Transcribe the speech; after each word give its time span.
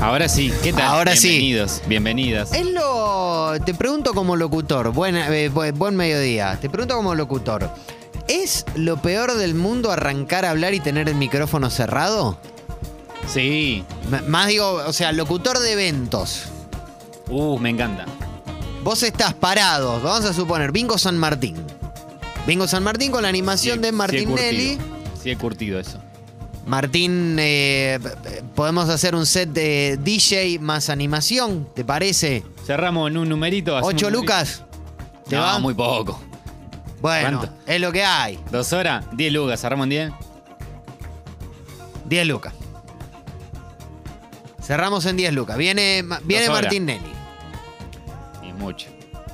Ahora 0.00 0.28
sí, 0.28 0.50
¿qué 0.62 0.72
tal? 0.72 0.82
Ahora 0.82 1.14
sí. 1.14 1.28
Bienvenidos, 1.28 1.82
bienvenidas. 1.86 2.52
Es 2.54 2.66
lo. 2.66 3.52
Te 3.64 3.74
pregunto 3.74 4.14
como 4.14 4.34
locutor. 4.34 4.92
Buena- 4.92 5.28
eh, 5.36 5.50
bu- 5.52 5.72
buen 5.74 5.94
mediodía. 5.94 6.58
Te 6.60 6.70
pregunto 6.70 6.96
como 6.96 7.14
locutor. 7.14 7.70
¿Es 8.26 8.64
lo 8.76 8.96
peor 9.02 9.34
del 9.34 9.54
mundo 9.54 9.90
arrancar 9.90 10.44
a 10.46 10.50
hablar 10.50 10.72
y 10.72 10.80
tener 10.80 11.08
el 11.08 11.16
micrófono 11.16 11.68
cerrado? 11.68 12.38
Sí. 13.28 13.84
M- 14.10 14.22
más 14.22 14.46
digo, 14.48 14.80
o 14.86 14.92
sea, 14.92 15.12
locutor 15.12 15.58
de 15.58 15.72
eventos. 15.72 16.44
Uh, 17.28 17.58
me 17.58 17.68
encanta. 17.70 18.06
Vos 18.82 19.02
estás 19.02 19.34
parado, 19.34 20.00
vamos 20.00 20.24
a 20.24 20.32
suponer, 20.32 20.72
Bingo 20.72 20.96
San 20.96 21.18
Martín. 21.18 21.56
Bingo 22.46 22.66
San 22.66 22.82
Martín 22.82 23.12
con 23.12 23.22
la 23.22 23.28
animación 23.28 23.76
Sí, 23.76 23.80
de 23.82 23.88
sí 23.88 23.94
he 23.94 23.96
Martinelli. 23.96 24.76
curtido. 24.76 24.96
Sí, 25.22 25.30
he 25.30 25.36
curtido 25.36 25.78
eso. 25.78 25.98
Martín, 26.70 27.34
eh, 27.40 27.98
podemos 28.54 28.88
hacer 28.88 29.16
un 29.16 29.26
set 29.26 29.48
de 29.48 29.98
DJ 30.00 30.60
más 30.60 30.88
animación, 30.88 31.66
¿te 31.74 31.84
parece? 31.84 32.44
Cerramos 32.64 33.10
en 33.10 33.16
un 33.16 33.28
numerito. 33.28 33.76
¿Ocho 33.82 34.06
un- 34.06 34.12
lucas? 34.12 34.62
¿Te 35.28 35.34
No, 35.34 35.42
va? 35.42 35.58
muy 35.58 35.74
poco. 35.74 36.20
Bueno, 37.00 37.38
¿Cuánto? 37.40 37.56
es 37.66 37.80
lo 37.80 37.90
que 37.90 38.04
hay. 38.04 38.38
¿Dos 38.52 38.72
horas? 38.72 39.04
¿Diez 39.14 39.32
lucas? 39.32 39.60
¿Cerramos 39.60 39.82
en 39.86 39.90
diez? 39.90 40.12
10 42.06 42.26
lucas. 42.28 42.54
Cerramos 44.62 45.04
en 45.06 45.16
10 45.16 45.32
lucas. 45.32 45.56
Viene, 45.56 46.04
viene. 46.22 46.48
Martín 46.50 46.86
Nelly. 46.86 47.12
Y 48.48 48.52
mucho. 48.52 48.86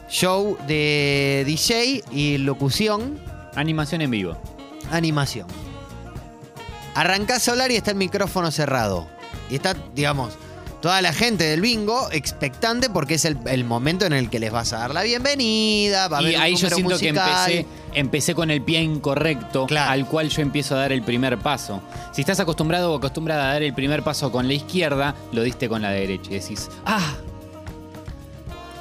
Show 0.08 0.56
de 0.66 1.42
DJ 1.46 2.02
y 2.10 2.38
locución, 2.38 3.20
Animación 3.56 4.00
en 4.00 4.10
vivo. 4.10 4.38
animación. 4.91 5.46
Arrancás 6.96 7.46
a 7.46 7.52
hablar 7.52 7.70
y 7.70 7.77
está 7.77 7.91
el 7.92 7.96
micrófono 7.96 8.50
cerrado. 8.50 9.06
Y 9.50 9.55
está, 9.56 9.74
digamos, 9.95 10.32
toda 10.80 11.00
la 11.02 11.12
gente 11.12 11.45
del 11.45 11.60
bingo 11.60 12.09
expectante 12.10 12.88
porque 12.91 13.14
es 13.14 13.24
el, 13.24 13.38
el 13.46 13.64
momento 13.64 14.06
en 14.06 14.12
el 14.12 14.30
que 14.30 14.39
les 14.41 14.50
vas 14.50 14.72
a 14.72 14.78
dar 14.78 14.94
la 14.94 15.02
bienvenida. 15.02 16.08
Va 16.08 16.19
a 16.19 16.22
Y 16.22 16.27
haber 16.27 16.36
un 16.39 16.42
ahí 16.42 16.56
yo 16.56 16.69
siento 16.70 16.91
musical. 16.94 17.14
que 17.47 17.58
empecé, 17.58 17.67
empecé 17.94 18.34
con 18.34 18.50
el 18.50 18.62
pie 18.62 18.80
incorrecto 18.80 19.67
Claro. 19.67 19.91
al 19.92 20.06
cual 20.06 20.28
yo 20.30 20.42
empiezo 20.42 20.74
a 20.74 20.78
dar 20.78 20.92
el 20.92 21.02
primer 21.02 21.39
paso. 21.39 21.83
Si 22.12 22.22
estás 22.22 22.41
acostumbrado 22.41 22.92
o 22.92 22.97
acostumbrada 22.97 23.50
a 23.50 23.52
dar 23.55 23.62
el 23.62 23.74
primer 23.74 24.02
paso 24.02 24.33
con 24.33 24.47
la 24.48 24.55
izquierda, 24.55 25.14
lo 25.33 25.42
diste 25.42 25.69
con 25.69 25.83
la 25.83 25.91
derecha 25.91 26.30
y 26.30 26.34
decís, 26.41 26.69
¡ah! 26.86 27.14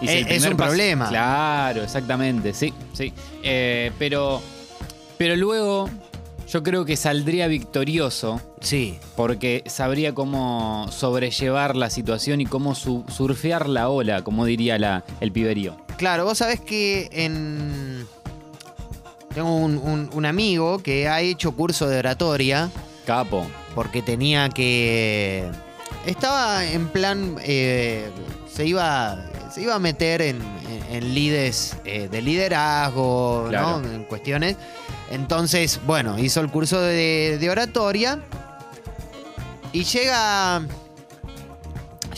Y 0.01 0.07
si 0.07 0.13
Eh, 0.13 0.25
es 0.29 0.45
un 0.45 0.57
problema. 0.57 1.07
Claro, 1.09 1.83
exactamente, 1.83 2.53
sí, 2.53 2.73
sí. 2.93 3.13
Eh, 3.43 3.91
pero, 3.97 4.41
pero 5.17 5.35
luego 5.37 5.89
yo 6.47 6.63
creo 6.63 6.85
que 6.85 6.95
saldría 6.95 7.47
victorioso 7.47 8.41
Sí. 8.61 8.99
porque 9.15 9.63
sabría 9.65 10.13
cómo 10.13 10.87
sobrellevar 10.91 11.75
la 11.75 11.89
situación 11.89 12.41
y 12.41 12.45
cómo 12.45 12.75
su- 12.75 13.03
surfear 13.09 13.67
la 13.69 13.89
ola, 13.89 14.23
como 14.23 14.45
diría 14.45 14.77
la, 14.79 15.03
el 15.21 15.31
piberío. 15.31 15.75
Claro, 15.97 16.25
vos 16.25 16.37
sabés 16.39 16.59
que 16.59 17.09
en. 17.11 18.05
Tengo 19.33 19.55
un, 19.57 19.77
un- 19.77 20.09
un 20.13 20.25
amigo 20.25 20.79
que 20.79 21.07
ha 21.09 21.19
hecho 21.21 21.51
curso 21.53 21.87
de 21.89 21.99
oratoria 21.99 22.69
Capo. 23.05 23.45
porque 23.73 24.01
tenía 24.01 24.49
que. 24.49 25.45
Estaba 26.05 26.65
en 26.65 26.87
plan. 26.89 27.35
eh, 27.43 28.09
se, 28.49 28.65
iba, 28.65 29.25
se 29.53 29.61
iba 29.63 29.75
a 29.75 29.79
meter 29.79 30.21
en, 30.21 30.37
en, 30.89 30.95
en 30.95 31.13
lides 31.15 31.75
eh, 31.83 32.07
de 32.09 32.21
liderazgo, 32.21 33.47
Claro. 33.49 33.81
¿no? 33.81 33.91
En 33.91 34.03
cuestiones. 34.05 34.55
Entonces, 35.11 35.79
bueno, 35.85 36.17
hizo 36.19 36.41
el 36.41 36.49
curso 36.49 36.81
de, 36.81 37.37
de 37.39 37.49
oratoria 37.49 38.19
y 39.71 39.83
llega. 39.83 40.61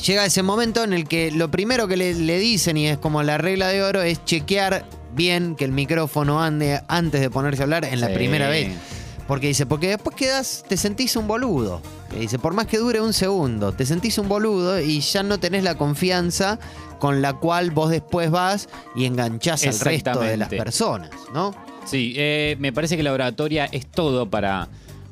Llega 0.05 0.25
ese 0.25 0.43
momento 0.43 0.83
en 0.83 0.93
el 0.93 1.07
que 1.07 1.31
lo 1.31 1.49
primero 1.49 1.87
que 1.87 1.97
le, 1.97 2.13
le 2.13 2.37
dicen, 2.37 2.77
y 2.77 2.87
es 2.87 2.97
como 2.99 3.23
la 3.23 3.37
regla 3.39 3.67
de 3.69 3.81
oro, 3.83 4.03
es 4.03 4.23
chequear 4.23 4.85
bien 5.13 5.55
que 5.55 5.65
el 5.65 5.71
micrófono 5.71 6.41
ande 6.41 6.81
antes 6.87 7.19
de 7.19 7.29
ponerse 7.31 7.63
a 7.63 7.65
hablar 7.65 7.83
en 7.83 7.99
la 7.99 8.07
Sí. 8.07 8.13
primera 8.13 8.47
vez. 8.47 8.69
Porque 9.27 9.47
dice, 9.47 9.65
porque 9.65 9.89
después 9.89 10.15
quedas, 10.15 10.63
te 10.69 10.77
sentís 10.77 11.15
un 11.15 11.27
boludo. 11.27 11.81
Dice, 12.17 12.37
por 12.39 12.53
más 12.53 12.67
que 12.67 12.77
dure 12.77 13.01
un 13.01 13.11
segundo, 13.11 13.73
te 13.73 13.85
sentís 13.85 14.17
un 14.19 14.29
boludo 14.29 14.79
y 14.79 15.01
ya 15.01 15.23
no 15.23 15.39
tenés 15.39 15.63
la 15.63 15.75
confianza 15.75 16.59
con 16.99 17.21
la 17.21 17.33
cual 17.33 17.71
vos 17.71 17.89
después 17.89 18.29
vas 18.31 18.69
y 18.95 19.05
enganchás 19.05 19.65
al 19.65 19.77
resto 19.79 20.19
de 20.21 20.37
las 20.37 20.49
personas, 20.49 21.09
¿no? 21.33 21.53
Sí, 21.87 22.13
eh, 22.17 22.57
me 22.59 22.73
parece 22.73 22.97
que 22.97 23.03
la 23.03 23.13
oratoria 23.13 23.65
es 23.65 23.87
todo 23.87 24.29
para, 24.29 24.67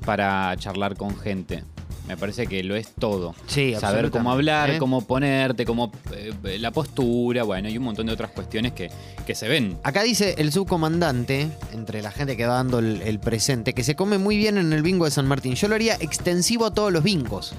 para 0.06 0.56
charlar 0.58 0.97
con 0.97 1.18
gente. 1.18 1.63
Me 2.08 2.18
parece 2.18 2.46
que 2.46 2.63
lo 2.63 2.75
es 2.75 2.94
todo. 2.94 3.34
Sí, 3.47 3.74
Saber 3.80 4.12
cómo 4.12 4.31
hablar, 4.31 4.72
¿eh? 4.72 4.78
cómo 4.78 5.02
ponerte, 5.02 5.66
cómo 5.66 5.91
eh, 6.12 6.59
la 6.59 6.69
postura, 6.72 7.44
bueno, 7.44 7.68
y 7.68 7.78
un 7.78 7.84
montón 7.85 8.06
de 8.06 8.14
otras 8.14 8.30
cuestiones 8.31 8.74
que, 8.74 8.91
que 9.25 9.34
se 9.34 9.47
ven. 9.47 9.78
Acá 9.84 10.03
dice 10.03 10.35
el 10.38 10.52
subcomandante, 10.52 11.47
entre 11.72 12.03
la 12.03 12.12
gente 12.12 12.38
que 12.38 12.46
va 12.46 12.56
dando 12.56 12.78
el, 12.80 13.02
el 13.02 13.19
presente, 13.19 13.74
que 13.74 13.84
se 13.84 13.96
come 13.96 14.19
muy 14.19 14.38
bien 14.38 14.58
en 14.58 14.72
el 14.72 14.84
bingo 14.84 15.06
de 15.06 15.12
San 15.12 15.28
Martín. 15.28 15.56
Yo 15.56 15.68
lo 15.68 15.75
haría 15.75 15.96
extensivo 15.96 16.68
a 16.68 16.74
todos 16.74 16.91
los 16.94 17.02
bingos. 17.02 17.53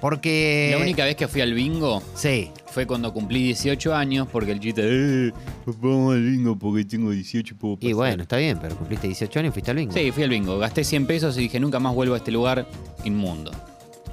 Porque... 0.00 0.70
La 0.76 0.82
única 0.82 1.04
vez 1.04 1.16
que 1.16 1.26
fui 1.28 1.40
al 1.40 1.54
bingo 1.54 2.02
Sí. 2.14 2.50
fue 2.66 2.86
cuando 2.86 3.12
cumplí 3.12 3.42
18 3.44 3.94
años, 3.94 4.28
porque 4.30 4.52
el 4.52 4.60
chiste, 4.60 4.82
eh, 4.84 5.32
vamos 5.80 6.14
al 6.14 6.22
bingo 6.22 6.58
porque 6.58 6.84
tengo 6.84 7.10
18 7.10 7.54
y 7.54 7.56
puedo 7.56 7.74
Y 7.74 7.76
pasar". 7.78 7.94
bueno, 7.94 8.22
está 8.22 8.36
bien, 8.36 8.58
pero 8.60 8.76
cumpliste 8.76 9.06
18 9.06 9.38
años 9.40 9.50
y 9.50 9.52
fuiste 9.54 9.70
al 9.70 9.76
bingo. 9.78 9.92
Sí, 9.92 10.10
fui 10.12 10.22
al 10.22 10.30
bingo, 10.30 10.58
gasté 10.58 10.84
100 10.84 11.06
pesos 11.06 11.36
y 11.38 11.42
dije, 11.42 11.58
nunca 11.60 11.80
más 11.80 11.94
vuelvo 11.94 12.14
a 12.14 12.18
este 12.18 12.30
lugar 12.30 12.66
inmundo. 13.04 13.50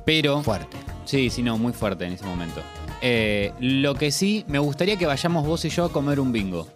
Pero... 0.06 0.42
Fuerte. 0.44 0.78
Sí, 1.06 1.30
sí, 1.30 1.44
no, 1.44 1.58
muy 1.58 1.74
fuerte 1.74 2.06
en 2.06 2.14
ese 2.14 2.26
momento. 2.26 2.62
Eh, 3.02 3.52
lo 3.60 3.96
que 3.96 4.12
sí, 4.12 4.46
me 4.48 4.60
gustaría 4.60 4.96
que 4.98 5.06
vayamos 5.06 5.46
vos 5.46 5.66
y 5.66 5.70
yo 5.70 5.84
a 5.86 5.92
comer 5.92 6.20
un 6.22 6.32
bingo. 6.32 6.68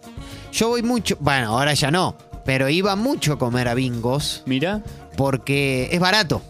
Yo 0.52 0.68
voy 0.68 0.82
mucho, 0.82 1.16
bueno, 1.20 1.48
ahora 1.58 1.72
ya 1.74 1.90
no, 1.90 2.14
pero 2.44 2.68
iba 2.68 2.94
mucho 2.96 3.32
a 3.34 3.38
comer 3.38 3.68
a 3.68 3.74
bingos 3.74 4.42
Mira. 4.46 4.82
porque 5.16 5.88
es 5.92 6.00
barato 6.00 6.42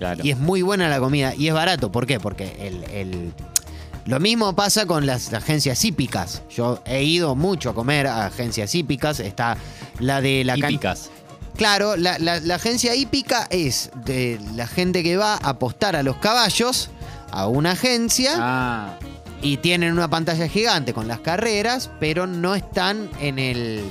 Claro. 0.00 0.22
y 0.24 0.30
es 0.30 0.38
muy 0.38 0.62
buena 0.62 0.88
la 0.88 0.98
comida 0.98 1.34
y 1.36 1.46
es 1.46 1.54
barato. 1.54 1.92
¿Por 1.92 2.06
qué? 2.06 2.18
Porque 2.18 2.56
el, 2.58 2.82
el- 2.90 3.32
lo 4.06 4.18
mismo 4.18 4.56
pasa 4.56 4.86
con 4.86 5.06
las 5.06 5.32
agencias 5.34 5.84
hípicas. 5.84 6.42
Yo 6.50 6.80
he 6.86 7.04
ido 7.04 7.36
mucho 7.36 7.70
a 7.70 7.74
comer 7.74 8.06
a 8.08 8.26
agencias 8.26 8.74
hípicas. 8.74 9.20
Está 9.20 9.56
la 10.00 10.20
de 10.22 10.42
la 10.42 10.56
Hípicas. 10.56 11.10
Claro, 11.56 11.96
la, 11.96 12.18
la- 12.18 12.40
la 12.40 12.54
agencia 12.56 12.94
hípica 12.96 13.46
es 13.50 13.90
de 14.06 14.40
la 14.56 14.66
gente 14.66 15.02
que 15.04 15.16
va 15.18 15.34
a 15.34 15.50
apostar 15.50 15.94
a 15.96 16.02
los 16.02 16.16
caballos 16.16 16.88
a 17.30 17.46
una 17.46 17.72
agencia 17.72 18.32
Ah, 18.38 18.98
y 19.42 19.58
tienen 19.58 19.92
una 19.92 20.08
pantalla 20.08 20.48
gigante 20.48 20.94
con 20.94 21.06
las 21.06 21.20
carreras, 21.20 21.90
pero 22.00 22.26
no 22.26 22.54
están 22.54 23.08
en 23.20 23.38
el, 23.38 23.82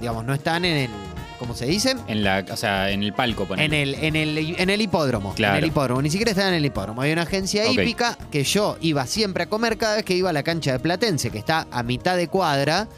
digamos, 0.00 0.24
no 0.24 0.32
están 0.34 0.64
en 0.64 0.76
el, 0.78 0.90
¿cómo 1.38 1.54
se 1.54 1.66
dice? 1.66 1.94
en 2.08 2.24
la, 2.24 2.44
o 2.50 2.56
sea, 2.56 2.90
en 2.90 3.02
el 3.02 3.12
palco, 3.12 3.42
En 3.44 3.48
ponele. 3.48 3.82
el, 3.82 3.94
en 3.94 4.16
el, 4.16 4.38
en 4.58 4.70
el 4.70 4.80
hipódromo. 4.80 5.34
Claro. 5.34 5.56
En 5.58 5.64
el 5.64 5.70
hipódromo. 5.70 6.02
Ni 6.02 6.10
siquiera 6.10 6.30
están 6.32 6.48
en 6.48 6.54
el 6.54 6.64
hipódromo. 6.64 7.02
Hay 7.02 7.12
una 7.12 7.22
agencia 7.22 7.64
Ok. 7.70 7.72
hípica 7.78 8.18
que 8.30 8.44
yo 8.44 8.76
iba 8.80 9.06
siempre 9.06 9.44
a 9.44 9.48
comer 9.48 9.78
cada 9.78 9.96
vez 9.96 10.04
que 10.04 10.14
iba 10.14 10.30
a 10.30 10.32
la 10.32 10.42
cancha 10.42 10.72
de 10.72 10.78
Platense, 10.78 11.30
que 11.30 11.38
está 11.38 11.66
a 11.70 11.82
mitad 11.82 12.16
de 12.16 12.28
cuadra. 12.28 12.88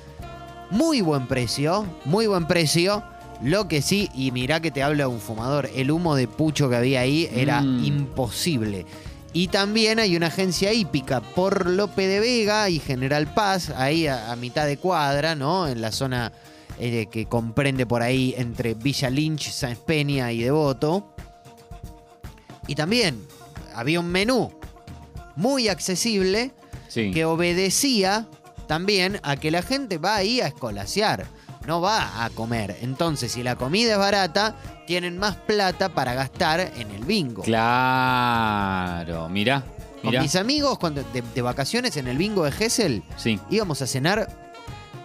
Muy 0.70 1.00
buen 1.00 1.26
precio, 1.26 1.84
muy 2.04 2.26
buen 2.26 2.46
precio. 2.46 3.02
Lo 3.42 3.68
que 3.68 3.80
sí, 3.82 4.08
y 4.14 4.30
mirá 4.32 4.60
que 4.60 4.70
te 4.70 4.82
habla 4.82 5.08
un 5.08 5.18
fumador, 5.18 5.70
el 5.74 5.90
humo 5.90 6.14
de 6.14 6.28
pucho 6.28 6.68
que 6.68 6.76
había 6.76 7.00
ahí 7.00 7.28
era 7.34 7.60
Mm. 7.62 7.84
imposible. 7.84 8.84
Y 9.32 9.48
también 9.48 9.98
hay 9.98 10.16
una 10.16 10.26
agencia 10.26 10.72
hípica 10.72 11.20
por 11.20 11.66
Lope 11.70 12.06
de 12.06 12.20
Vega 12.20 12.68
y 12.68 12.80
General 12.80 13.32
Paz, 13.32 13.70
ahí 13.70 14.06
a, 14.08 14.30
a 14.32 14.36
mitad 14.36 14.66
de 14.66 14.76
cuadra, 14.76 15.34
¿no? 15.36 15.68
En 15.68 15.80
la 15.80 15.90
zona 15.92 16.32
eh, 16.82 17.06
que 17.10 17.26
comprende 17.26 17.84
por 17.86 18.02
ahí 18.02 18.34
entre 18.38 18.74
Villa 18.74 19.10
Lynch, 19.10 19.50
Sáenz 19.50 19.78
Peña 19.80 20.32
y 20.32 20.41
Devoto. 20.42 21.14
Y 22.66 22.74
también 22.74 23.20
había 23.74 24.00
un 24.00 24.08
menú 24.08 24.52
muy 25.36 25.69
accesible 25.69 26.52
Sí. 26.88 27.10
que 27.12 27.25
obedecía 27.25 28.26
también 28.66 29.20
a 29.22 29.37
que 29.37 29.50
la 29.50 29.62
gente 29.62 29.99
va 29.99 30.16
ahí 30.16 30.40
a 30.40 30.46
escolasear, 30.49 31.26
no 31.66 31.81
va 31.81 32.25
a 32.25 32.31
comer. 32.31 32.76
Entonces, 32.82 33.31
si 33.32 33.43
la 33.44 33.55
comida 33.56 33.93
es 33.93 33.99
barata, 33.99 34.56
tienen 34.87 35.19
más 35.19 35.37
plata 35.37 35.88
para 35.90 36.14
gastar 36.14 36.72
en 36.76 36.90
el 36.90 37.05
bingo. 37.05 37.43
Claro, 37.43 39.28
mirá. 39.28 39.62
Con 40.02 40.10
Mirá. 40.10 40.22
mis 40.22 40.34
amigos 40.34 40.78
cuando, 40.78 41.02
de, 41.12 41.22
de 41.22 41.43
vacaciones 41.43 41.96
en 41.99 42.08
el 42.08 42.16
bingo 42.16 42.44
de 42.44 42.52
Gessel, 42.52 43.02
Sí. 43.16 43.38
íbamos 43.50 43.82
a 43.82 43.87
cenar, 43.87 44.50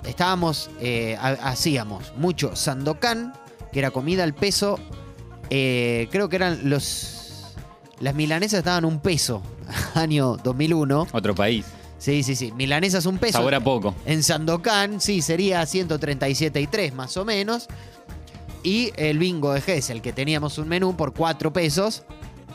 estábamos, 0.08 0.70
eh, 0.80 1.18
ha- 1.20 1.50
hacíamos 1.50 2.14
mucho 2.18 2.56
sandokan, 2.56 3.34
que 3.72 3.80
era 3.80 3.92
comida 3.92 4.24
al 4.24 4.34
peso. 4.34 4.80
eh, 5.50 6.08
creo 6.12 6.30
que 6.30 6.36
eran 6.38 6.70
los... 6.70 7.54
Las 8.00 8.14
milanesas 8.16 8.60
estaban 8.60 8.84
un 8.86 9.00
peso, 9.00 9.42
año 9.96 10.36
2001. 10.38 11.08
Otro 11.12 11.34
país. 11.36 11.66
Sí, 11.98 12.24
sí, 12.24 12.36
sí. 12.36 12.52
Milanesas 12.52 13.06
un 13.06 13.18
peso. 13.18 13.38
Sabor 13.38 13.56
a 13.56 13.62
poco. 13.62 13.96
En 14.06 14.22
Sandokan, 14.22 15.00
sí, 15.00 15.22
sería 15.22 15.66
137 15.66 16.60
y 16.62 16.68
3 16.68 16.94
más 16.94 17.16
o 17.18 17.24
menos. 17.26 17.68
Y 18.64 18.92
el 18.98 19.18
bingo 19.18 19.54
de 19.54 19.62
Gessel, 19.62 20.02
que 20.02 20.12
teníamos 20.12 20.58
un 20.58 20.68
menú 20.68 20.96
por 20.98 21.14
4 21.14 21.54
pesos. 21.54 22.04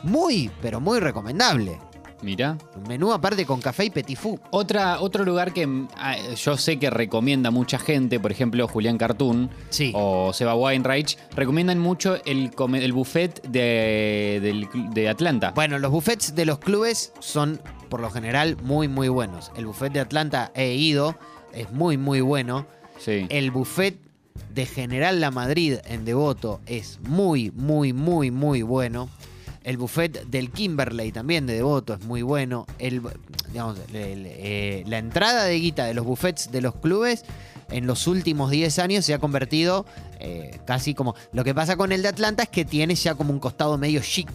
Muy, 0.02 0.50
pero 0.60 0.80
muy 0.80 0.98
recomendable. 1.00 1.78
Mirá. 2.22 2.58
Un 2.76 2.82
menú 2.86 3.12
aparte 3.12 3.46
con 3.46 3.60
café 3.60 3.86
y 3.86 3.90
petit. 3.90 4.18
Otra, 4.50 5.00
otro 5.00 5.24
lugar 5.24 5.52
que 5.54 5.66
mm, 5.66 5.88
ah, 5.96 6.16
yo 6.36 6.56
sé 6.58 6.78
que 6.78 6.90
recomienda 6.90 7.50
mucha 7.50 7.78
gente, 7.78 8.20
por 8.20 8.30
ejemplo 8.30 8.68
Julián 8.68 8.98
Cartoon 8.98 9.48
Sí. 9.70 9.92
o 9.94 10.32
Seba 10.34 10.54
Weinreich, 10.54 11.16
recomiendan 11.34 11.78
mucho 11.78 12.18
el, 12.26 12.50
come- 12.52 12.84
el 12.84 12.92
buffet 12.92 13.42
de, 13.48 14.38
del 14.42 14.68
cl- 14.68 14.92
de 14.92 15.08
Atlanta. 15.08 15.52
Bueno, 15.54 15.78
los 15.78 15.90
buffets 15.90 16.34
de 16.34 16.44
los 16.44 16.58
clubes 16.58 17.12
son 17.20 17.60
por 17.88 18.00
lo 18.00 18.10
general 18.10 18.56
muy, 18.62 18.86
muy 18.88 19.08
buenos. 19.08 19.50
El 19.56 19.66
buffet 19.66 19.92
de 19.92 20.00
Atlanta 20.00 20.52
he 20.54 20.74
ido, 20.74 21.16
es 21.54 21.72
muy, 21.72 21.96
muy 21.96 22.20
bueno. 22.20 22.66
Sí. 22.98 23.26
El 23.30 23.50
buffet 23.50 23.96
de 24.54 24.66
General 24.66 25.20
La 25.20 25.30
Madrid 25.30 25.78
en 25.86 26.04
Devoto 26.04 26.60
es 26.66 27.00
muy, 27.08 27.50
muy, 27.52 27.92
muy, 27.92 28.30
muy 28.30 28.62
bueno. 28.62 29.08
El 29.62 29.76
buffet 29.76 30.24
del 30.26 30.50
Kimberley 30.50 31.12
también 31.12 31.46
de 31.46 31.54
Devoto 31.54 31.92
es 31.94 32.00
muy 32.04 32.22
bueno. 32.22 32.66
El, 32.78 33.02
digamos, 33.48 33.78
el- 33.92 34.24
eh, 34.26 34.84
la 34.86 34.98
entrada 34.98 35.44
de 35.44 35.54
guita 35.58 35.84
de 35.84 35.94
los 35.94 36.04
buffets 36.06 36.50
de 36.50 36.60
los 36.62 36.74
clubes 36.76 37.24
en 37.70 37.86
los 37.86 38.06
últimos 38.06 38.50
10 38.50 38.78
años 38.78 39.04
se 39.04 39.12
ha 39.14 39.18
convertido 39.18 39.84
eh, 40.18 40.58
casi 40.66 40.94
como... 40.94 41.14
Lo 41.32 41.44
que 41.44 41.54
pasa 41.54 41.76
con 41.76 41.92
el 41.92 42.02
de 42.02 42.08
Atlanta 42.08 42.42
es 42.44 42.48
que 42.48 42.64
tiene 42.64 42.94
ya 42.94 43.14
como 43.14 43.32
un 43.32 43.38
costado 43.38 43.76
medio 43.78 44.00
chic. 44.02 44.30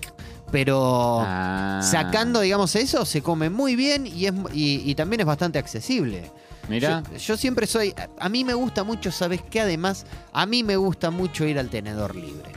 Pero 0.52 1.22
Ah. 1.26 1.82
sacando, 1.84 2.40
digamos, 2.42 2.76
eso, 2.76 3.04
se 3.06 3.22
come 3.22 3.50
muy 3.50 3.76
bien 3.76 4.06
y, 4.08 4.28
es, 4.28 4.34
y, 4.54 4.90
y 4.90 4.96
también 4.96 5.20
es 5.22 5.26
bastante 5.26 5.58
accesible. 5.60 6.32
Mirá. 6.70 7.04
Yo, 7.12 7.18
yo 7.18 7.38
siempre 7.38 7.68
soy. 7.68 7.94
A 8.20 8.30
mí 8.30 8.44
me 8.44 8.54
gusta 8.54 8.84
mucho, 8.84 9.12
¿sabes 9.12 9.42
qué? 9.50 9.62
Además, 9.62 10.06
a 10.34 10.46
mí 10.46 10.64
me 10.64 10.78
gusta 10.78 11.10
mucho 11.12 11.46
ir 11.46 11.60
al 11.60 11.70
tenedor 11.70 12.16
libre. 12.16 12.52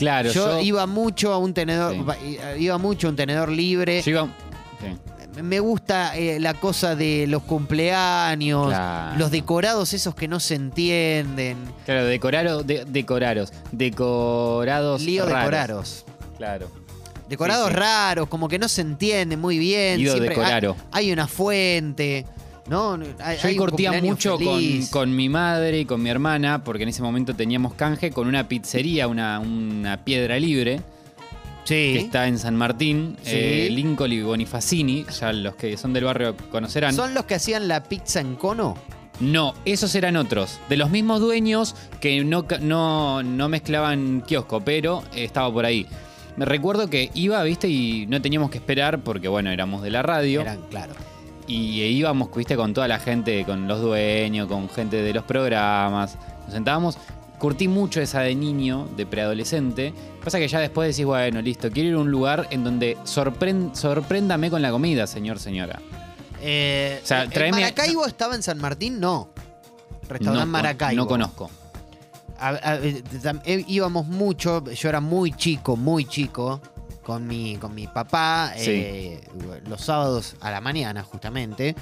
Claro, 0.00 0.30
yo, 0.32 0.58
yo, 0.58 0.60
iba 0.60 0.86
mucho 0.86 1.32
a 1.32 1.38
un 1.38 1.54
tenedor. 1.54 1.94
Sí. 2.20 2.38
Iba 2.58 2.78
mucho 2.78 3.06
a 3.06 3.10
un 3.10 3.16
tenedor 3.16 3.48
libre. 3.50 4.02
yo 4.02 4.10
iba- 4.10 4.28
sí. 4.80 5.42
Me 5.42 5.60
gusta 5.60 6.16
eh, 6.16 6.40
la 6.40 6.54
cosa 6.54 6.96
de 6.96 7.26
los 7.28 7.42
cumpleaños, 7.44 8.66
Claro. 8.68 9.16
los 9.16 9.30
decorados 9.30 9.92
esos 9.94 10.14
que 10.16 10.26
no 10.26 10.40
se 10.40 10.56
entienden. 10.56 11.56
Claro, 11.86 12.08
decoraro- 12.08 12.62
de- 12.64 12.84
decoraros. 12.84 13.52
Decorados 13.70 15.02
Lío 15.02 15.24
raros. 15.26 15.38
decoraros. 15.40 16.04
Claro. 16.36 16.70
Decorados 17.28 17.68
Sí, 17.68 17.74
sí. 17.74 17.78
raros, 17.78 18.28
como 18.28 18.48
que 18.48 18.58
no 18.58 18.68
se 18.68 18.80
entiende 18.80 19.36
muy 19.36 19.56
bien. 19.58 19.98
Lío 20.00 20.12
siempre 20.14 20.30
decoraro. 20.34 20.74
Hay, 20.90 21.06
hay 21.06 21.12
una 21.12 21.28
fuente, 21.28 22.26
¿no? 22.70 22.92
Hay, 23.18 23.36
Yo 23.38 23.48
hay 23.48 23.56
curtía 23.56 24.00
mucho 24.00 24.38
con, 24.90 25.14
mi 25.14 25.28
madre 25.28 25.80
y 25.80 25.84
con 25.84 26.00
mi 26.02 26.08
hermana, 26.08 26.62
porque 26.64 26.84
en 26.84 26.88
ese 26.88 27.02
momento 27.02 27.34
teníamos 27.34 27.74
canje 27.74 28.10
con 28.12 28.28
una 28.28 28.48
pizzería, 28.48 29.08
una, 29.08 29.40
una 29.40 30.04
piedra 30.04 30.38
libre, 30.38 30.80
Sí. 31.64 31.74
que 31.92 31.98
está 31.98 32.26
en 32.26 32.38
San 32.38 32.56
Martín, 32.56 33.16
Sí. 33.22 33.30
eh, 33.34 33.68
Lincoln 33.70 34.12
y 34.12 34.22
Bonifacini, 34.22 35.04
ya 35.20 35.32
los 35.32 35.56
que 35.56 35.76
son 35.76 35.92
del 35.92 36.04
barrio 36.04 36.34
conocerán. 36.50 36.94
¿Son 36.94 37.12
los 37.12 37.24
que 37.24 37.34
hacían 37.34 37.68
la 37.68 37.82
pizza 37.84 38.20
en 38.20 38.36
cono? 38.36 38.76
No, 39.20 39.52
esos 39.66 39.94
eran 39.94 40.16
otros, 40.16 40.58
de 40.70 40.78
los 40.78 40.88
mismos 40.90 41.20
dueños 41.20 41.74
que 42.00 42.24
no, 42.24 42.46
no, 42.62 43.22
no 43.22 43.48
mezclaban 43.50 44.22
kiosco, 44.26 44.60
pero 44.62 45.02
estaba 45.14 45.52
por 45.52 45.66
ahí. 45.66 45.86
Me 46.36 46.44
recuerdo 46.46 46.88
que 46.88 47.10
iba, 47.14 47.42
viste, 47.42 47.68
y 47.68 48.06
no 48.06 48.22
teníamos 48.22 48.50
que 48.50 48.58
esperar 48.58 49.00
porque, 49.00 49.28
bueno, 49.28 49.50
éramos 49.50 49.82
de 49.82 49.90
la 49.90 50.00
radio. 50.02 50.40
Eran, 50.40 50.60
claro. 50.70 50.94
Y 51.50 51.82
íbamos, 51.82 52.28
viste, 52.34 52.54
con 52.56 52.72
toda 52.72 52.86
la 52.86 52.98
gente, 53.00 53.44
con 53.44 53.66
los 53.66 53.80
dueños, 53.80 54.46
con 54.46 54.68
gente 54.68 55.02
de 55.02 55.12
los 55.12 55.24
programas. 55.24 56.16
Nos 56.44 56.52
sentábamos. 56.54 56.96
Curtí 57.40 57.66
mucho 57.68 58.00
esa 58.00 58.20
de 58.20 58.34
niño, 58.34 58.86
de 58.96 59.06
preadolescente. 59.06 59.92
Pasa 60.22 60.38
que 60.38 60.46
ya 60.46 60.60
después 60.60 60.94
decís, 60.94 61.06
bueno, 61.06 61.40
listo, 61.42 61.70
quiero 61.70 61.88
ir 61.88 61.94
a 61.96 61.98
un 61.98 62.10
lugar 62.10 62.46
en 62.50 62.62
donde 62.62 62.96
sorpréndame 63.04 64.50
con 64.50 64.62
la 64.62 64.70
comida, 64.70 65.06
señor, 65.06 65.38
señora. 65.40 65.80
Eh, 66.42 67.00
O 67.02 67.06
sea, 67.06 67.22
¿el 67.22 67.30
tráeme- 67.30 67.62
Maracaibo 67.62 68.06
estaba 68.06 68.34
en 68.34 68.42
San 68.42 68.58
Martín? 68.58 69.00
No. 69.00 69.30
Restaurante 70.08 70.46
no, 70.46 70.52
Maracaibo. 70.52 71.02
No 71.02 71.08
conozco. 71.08 71.50
A- 72.38 72.48
a- 72.50 72.76
eh, 72.76 73.02
eh, 73.44 73.64
íbamos 73.68 74.06
mucho, 74.06 74.64
yo 74.70 74.88
era 74.88 75.00
muy 75.00 75.32
chico, 75.32 75.76
muy 75.76 76.04
chico, 76.04 76.60
con 77.02 77.26
mi, 77.26 77.56
con 77.56 77.74
mi 77.74 77.86
papá, 77.86 78.52
Sí. 78.56 78.70
eh, 78.70 79.20
los 79.68 79.80
sábados 79.82 80.36
a 80.40 80.50
la 80.50 80.60
mañana 80.60 81.02
justamente. 81.02 81.74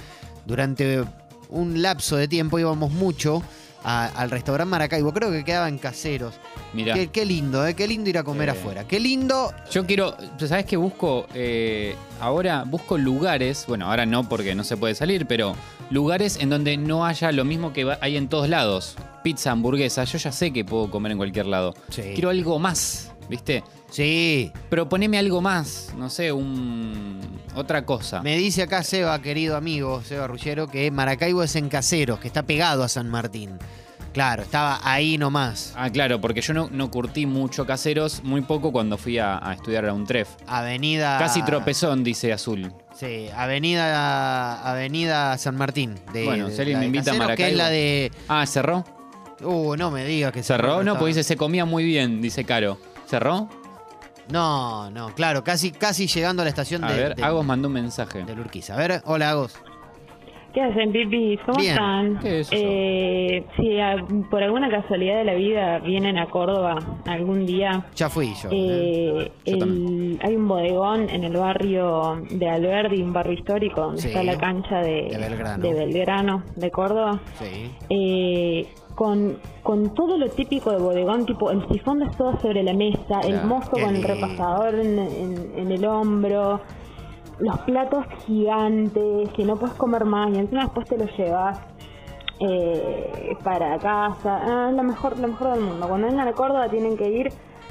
Durante 0.45 1.03
un 1.49 1.81
lapso 1.81 2.15
de 2.15 2.27
tiempo 2.27 2.59
íbamos 2.59 2.91
mucho 2.91 3.43
a- 3.83 4.07
al 4.07 4.29
restaurante 4.29 4.69
Maracaibo, 4.71 5.13
creo 5.13 5.31
que 5.31 5.43
quedaba 5.45 5.67
en 5.69 5.77
Caseros. 5.77 6.35
Mira. 6.73 6.93
Qué, 6.93 7.07
qué 7.07 7.25
lindo, 7.25 7.65
eh, 7.65 7.75
qué 7.75 7.87
lindo 7.87 8.09
ir 8.09 8.17
a 8.17 8.23
comer 8.23 8.49
Eh. 8.49 8.51
afuera. 8.51 8.83
Qué 8.85 8.99
lindo 8.99 9.53
Yo 9.71 9.85
quiero, 9.85 10.15
¿sabes 10.37 10.65
qué 10.65 10.75
busco? 10.77 11.25
Eh, 11.33 11.95
ahora 12.19 12.63
busco 12.65 12.97
lugares, 12.97 13.65
bueno, 13.67 13.89
ahora 13.89 14.05
no 14.05 14.27
porque 14.27 14.53
no 14.53 14.63
se 14.63 14.75
puede 14.77 14.95
salir, 14.95 15.25
pero 15.27 15.55
lugares 15.89 16.37
en 16.41 16.49
donde 16.49 16.75
no 16.77 17.05
haya 17.05 17.31
lo 17.31 17.45
mismo 17.45 17.71
que 17.73 17.95
hay 18.01 18.17
en 18.17 18.27
todos 18.27 18.49
lados. 18.49 18.95
Pizza, 19.23 19.51
hamburguesa, 19.51 20.03
yo 20.03 20.17
ya 20.17 20.31
sé 20.31 20.51
que 20.51 20.63
puedo 20.65 20.91
comer 20.91 21.13
en 21.13 21.17
cualquier 21.17 21.45
lado. 21.45 21.73
Sí. 21.89 22.01
Quiero 22.13 22.29
algo 22.29 22.59
más, 22.59 23.11
¿viste? 23.29 23.63
Sí. 23.89 24.51
Proponeme 24.69 25.17
algo 25.17 25.41
más, 25.41 25.93
no 25.97 26.09
sé, 26.09 26.31
un 26.31 27.19
otra 27.55 27.85
cosa. 27.85 28.21
Me 28.21 28.37
dice 28.37 28.63
acá 28.63 28.83
Seba, 28.83 29.21
querido 29.21 29.55
amigo, 29.55 30.01
Seba 30.03 30.27
Rullero, 30.27 30.67
que 30.67 30.89
Maracaibo 30.91 31.43
es 31.43 31.55
en 31.55 31.69
Caseros, 31.69 32.19
que 32.19 32.27
está 32.27 32.43
pegado 32.43 32.83
a 32.83 32.89
San 32.89 33.09
Martín. 33.09 33.57
Claro, 34.13 34.41
estaba 34.41 34.79
ahí 34.83 35.19
nomás. 35.19 35.73
Ah, 35.77 35.91
claro, 35.91 36.19
porque 36.19 36.41
yo 36.41 36.51
no, 36.53 36.67
no 36.71 36.89
curtí 36.89 37.27
mucho 37.27 37.67
caseros, 37.67 38.23
muy 38.23 38.41
poco 38.41 38.71
cuando 38.71 38.97
fui 38.97 39.19
a, 39.19 39.37
a 39.47 39.53
estudiar 39.53 39.85
a 39.85 39.93
un 39.93 40.03
tref. 40.05 40.29
Avenida. 40.47 41.19
Casi 41.19 41.43
tropezón, 41.43 42.03
dice 42.03 42.33
Azul. 42.33 42.73
Sí, 42.95 43.27
Avenida, 43.35 44.61
Avenida 44.69 45.37
San 45.37 45.55
Martín. 45.55 45.95
De, 46.11 46.25
Bueno, 46.25 46.49
si 46.49 46.59
alguien 46.59 46.79
me 46.79 46.85
invita 46.87 47.11
a 47.11 47.13
Que 47.13 47.17
es 47.17 47.19
Maracaibo. 47.19 47.57
la 47.57 47.69
de. 47.69 48.11
Ah, 48.27 48.45
¿cerró? 48.47 48.83
Uh, 49.41 49.75
no 49.77 49.89
me 49.91 50.03
digas 50.05 50.33
que 50.33 50.43
¿Cerró? 50.43 50.67
No, 50.73 50.79
estaba- 50.79 50.99
porque 50.99 51.09
dice 51.09 51.23
se 51.23 51.37
comía 51.37 51.65
muy 51.65 51.83
bien, 51.85 52.19
dice 52.21 52.43
Caro. 52.43 52.77
¿Cerró? 53.09 53.47
No, 54.31 54.91
no, 54.91 55.07
claro, 55.15 55.43
casi, 55.43 55.71
casi 55.71 56.05
llegando 56.05 56.43
a 56.43 56.45
la 56.45 56.49
estación 56.49 56.83
A 56.83 56.91
de, 56.91 56.97
ver, 56.99 57.15
de, 57.15 57.23
Agos 57.23 57.43
mandó 57.43 57.67
un 57.67 57.73
mensaje. 57.73 58.23
del 58.23 58.39
Urquiza. 58.39 58.75
A 58.75 58.77
ver, 58.77 59.01
hola 59.05 59.31
Agos. 59.31 59.57
¿Qué 60.53 60.61
hacen, 60.61 60.91
pipis? 60.91 61.39
¿Cómo 61.45 61.57
Bien. 61.59 61.73
están? 61.73 62.19
¿Qué 62.19 62.39
es 62.41 62.47
eso? 62.51 62.55
Eh, 62.55 63.45
si 63.57 63.79
a- 63.79 63.95
por 64.29 64.43
alguna 64.43 64.69
casualidad 64.69 65.17
de 65.19 65.23
la 65.23 65.33
vida 65.33 65.79
vienen 65.79 66.17
a 66.19 66.27
Córdoba 66.27 66.75
algún 67.07 67.45
día, 67.47 67.85
Ya 67.95 68.09
fui 68.09 68.33
yo. 68.43 68.49
¿eh? 68.51 69.31
eh, 69.45 69.57
Yo 69.57 69.65
el- 69.65 70.19
hay 70.23 70.35
un 70.35 70.47
bodegón 70.47 71.09
en 71.09 71.23
el 71.23 71.33
barrio 71.35 72.21
de 72.29 72.47
Alberdi, 72.49 73.01
un 73.01 73.13
barrio 73.13 73.33
histórico, 73.33 73.81
donde 73.81 74.01
Sí. 74.01 74.07
está 74.09 74.21
la 74.23 74.37
cancha 74.37 74.77
de, 74.81 75.07
De 75.11 75.17
Belgrano. 75.17 75.63
de 75.63 75.73
Belgrano, 75.73 76.43
de 76.55 76.71
Córdoba. 76.71 77.19
Sí. 77.39 77.71
Eh, 77.91 78.67
con, 78.99 79.37
con 79.63 79.93
todo 79.93 80.17
lo 80.17 80.27
típico 80.29 80.71
de 80.71 80.77
bodegón, 80.77 81.25
tipo 81.25 81.51
el 81.51 81.65
sifón 81.69 81.99
de 81.99 82.11
soda 82.17 82.37
sobre 82.41 82.63
la 82.63 82.73
mesa, 82.73 83.21
el 83.23 83.45
mozo 83.45 83.71
con 83.71 83.95
el 83.95 84.03
repasador 84.03 84.75
en, 84.75 84.99
en- 84.99 85.51
en 85.55 85.71
el 85.71 85.85
hombro, 85.85 86.59
los 87.39 87.57
platos 87.59 88.03
gigantes 88.27 89.29
que 89.29 89.45
no 89.45 89.55
puedes 89.55 89.73
comer 89.77 90.03
más 90.03 90.29
y 90.35 90.39
encima 90.39 90.63
después 90.65 90.85
te 90.89 90.97
los 90.97 91.09
llevas 91.17 91.57
eh, 92.41 93.37
para 93.41 93.77
casa. 93.77 94.41
Ah, 94.43 94.67
es 94.69 94.75
lo 94.75 94.83
mejor, 94.83 95.17
lo 95.17 95.29
mejor 95.29 95.53
del 95.53 95.61
mundo. 95.63 95.87
Cuando 95.87 96.07
vengan 96.07 96.27
a 96.27 96.33
Córdoba 96.33 96.67
tienen 96.69 96.97
que 96.97 97.09
ir, 97.09 97.29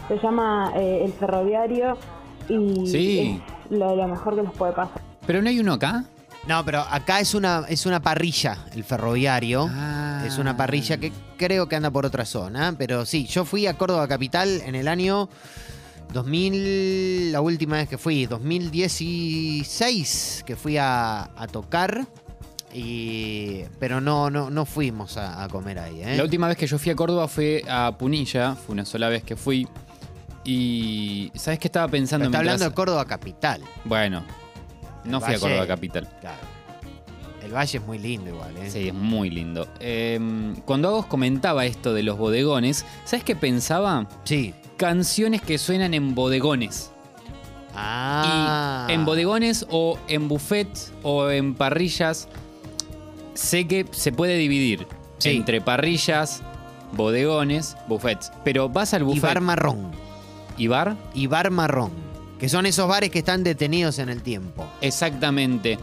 se 0.09 0.19
llama 0.19 0.73
eh, 0.77 1.03
el 1.05 1.13
ferroviario 1.13 1.99
y 2.49 2.87
Sí. 2.87 3.43
es 3.71 3.79
lo, 3.79 3.95
lo 3.97 4.09
mejor 4.09 4.35
que 4.35 4.43
les 4.45 4.53
puede 4.53 4.73
pasar. 4.73 5.03
¿Pero 5.27 5.43
no 5.43 5.51
hay 5.51 5.61
uno 5.61 5.75
acá? 5.75 6.05
No, 6.49 6.65
pero 6.65 6.81
acá 6.81 7.21
es 7.21 7.35
una, 7.35 7.67
es 7.69 7.85
una 7.85 8.01
parrilla, 8.01 8.57
el 8.73 8.83
ferroviario. 8.83 9.69
Ah. 9.71 10.25
Es 10.27 10.39
una 10.39 10.57
parrilla 10.57 10.97
que 10.97 11.13
creo 11.37 11.69
que 11.69 11.77
anda 11.77 11.91
por 11.91 12.07
otra 12.07 12.25
zona. 12.25 12.75
Pero 12.79 13.05
sí, 13.05 13.27
yo 13.27 13.45
fui 13.45 13.67
a 13.67 13.75
Córdoba 13.75 14.09
Capital 14.09 14.63
en 14.65 14.75
el 14.75 14.89
año 14.89 15.29
2000, 16.15 17.33
la 17.33 17.43
última 17.43 17.77
vez 17.77 17.87
que 17.87 17.99
fui, 17.99 18.25
2016, 18.25 20.45
que 20.47 20.57
fui 20.57 20.79
a, 20.79 21.25
a 21.37 21.47
tocar. 21.49 22.07
Y, 22.73 23.65
pero 23.79 24.01
no, 24.01 24.31
no, 24.31 24.49
no 24.49 24.65
fuimos 24.65 25.19
a, 25.19 25.45
a 25.45 25.49
comer 25.49 25.79
ahí. 25.79 26.01
¿eh? 26.03 26.17
La 26.17 26.23
última 26.23 26.49
vez 26.49 26.57
que 26.57 26.67
yo 26.67 26.79
fui 26.79 26.91
a 26.91 26.97
Córdoba 26.97 27.29
fue 27.29 27.63
a 27.69 27.95
Punilla, 27.99 28.55
fue 28.55 28.73
una 28.73 28.87
sola 28.87 29.11
vez 29.11 29.23
que 29.23 29.37
fui. 29.37 29.69
Y. 30.45 31.31
¿Sabes 31.35 31.59
qué 31.59 31.69
estaba 31.69 31.89
Pero 31.89 32.01
pensando 32.01 32.25
está 32.25 32.39
hablando 32.39 32.65
de 32.65 32.75
Córdoba 32.75 33.05
Capital. 33.05 33.61
Bueno, 33.85 34.25
no 35.09 35.21
fui 35.21 35.35
a. 35.35 35.39
Córdoba 35.39 35.67
Capital. 35.67 36.09
Claro. 36.21 36.39
El 37.43 37.55
valle 37.55 37.79
es 37.79 37.85
muy 37.87 37.99
lindo 37.99 38.31
igual, 38.31 38.57
¿eh? 38.59 38.71
Sí, 38.71 38.89
es 38.89 38.95
muy 38.95 39.31
lindo. 39.31 39.67
Eh, 39.81 40.19
cuando 40.65 40.89
Agos 40.89 41.07
comentaba 41.07 41.65
esto 41.67 41.95
de 41.95 42.03
los 42.03 42.19
bodegones, 42.19 42.85
¿sabes 43.05 43.25
qué 43.25 43.35
pensaba? 43.37 44.07
Sí. 44.25 44.55
Canciones 44.77 45.41
que 45.43 45.57
suenan 45.57 45.95
en 45.95 46.15
bodegones. 46.15 46.91
Ah. 47.75 48.87
Y 48.89 48.93
en 48.93 49.05
bodegones 49.05 49.67
o 49.71 49.99
en 50.09 50.29
buffets 50.29 50.93
o 51.03 51.31
en 51.31 51.55
parrillas, 51.55 52.29
sé 53.35 53.67
que 53.69 53.87
se 53.93 54.11
puede 54.13 54.37
dividir 54.37 54.87
Sí. 55.19 55.31
entre 55.31 55.61
parrillas, 55.61 56.43
bodegones, 56.93 57.77
buffets. 57.87 58.33
Pero 58.45 58.69
vas 58.69 58.95
al 58.95 59.03
Y 59.03 59.05
buffet. 59.05 59.23
bar 59.23 59.41
marrón. 59.41 59.91
¿Y 60.57 60.67
bar? 60.67 60.97
Y 61.15 61.29
bar 61.29 61.51
marrón. 61.51 61.93
Que 62.39 62.49
son 62.49 62.67
esos 62.67 62.87
bares 62.89 63.11
que 63.11 63.19
están 63.19 63.43
detenidos 63.43 63.99
en 63.99 64.09
el 64.09 64.23
tiempo. 64.23 64.67
Exactamente. 64.81 65.79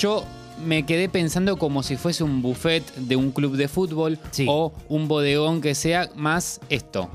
Yo 0.00 0.24
me 0.64 0.84
quedé 0.84 1.08
pensando 1.08 1.56
como 1.58 1.82
si 1.82 1.96
fuese 1.96 2.24
un 2.24 2.42
buffet 2.42 2.82
de 2.96 3.14
un 3.16 3.30
club 3.30 3.56
de 3.56 3.68
fútbol 3.68 4.18
Sí. 4.32 4.46
o 4.48 4.72
un 4.88 5.06
bodegón 5.06 5.60
que 5.60 5.74
sea 5.74 6.10
más 6.16 6.60
esto. 6.70 7.08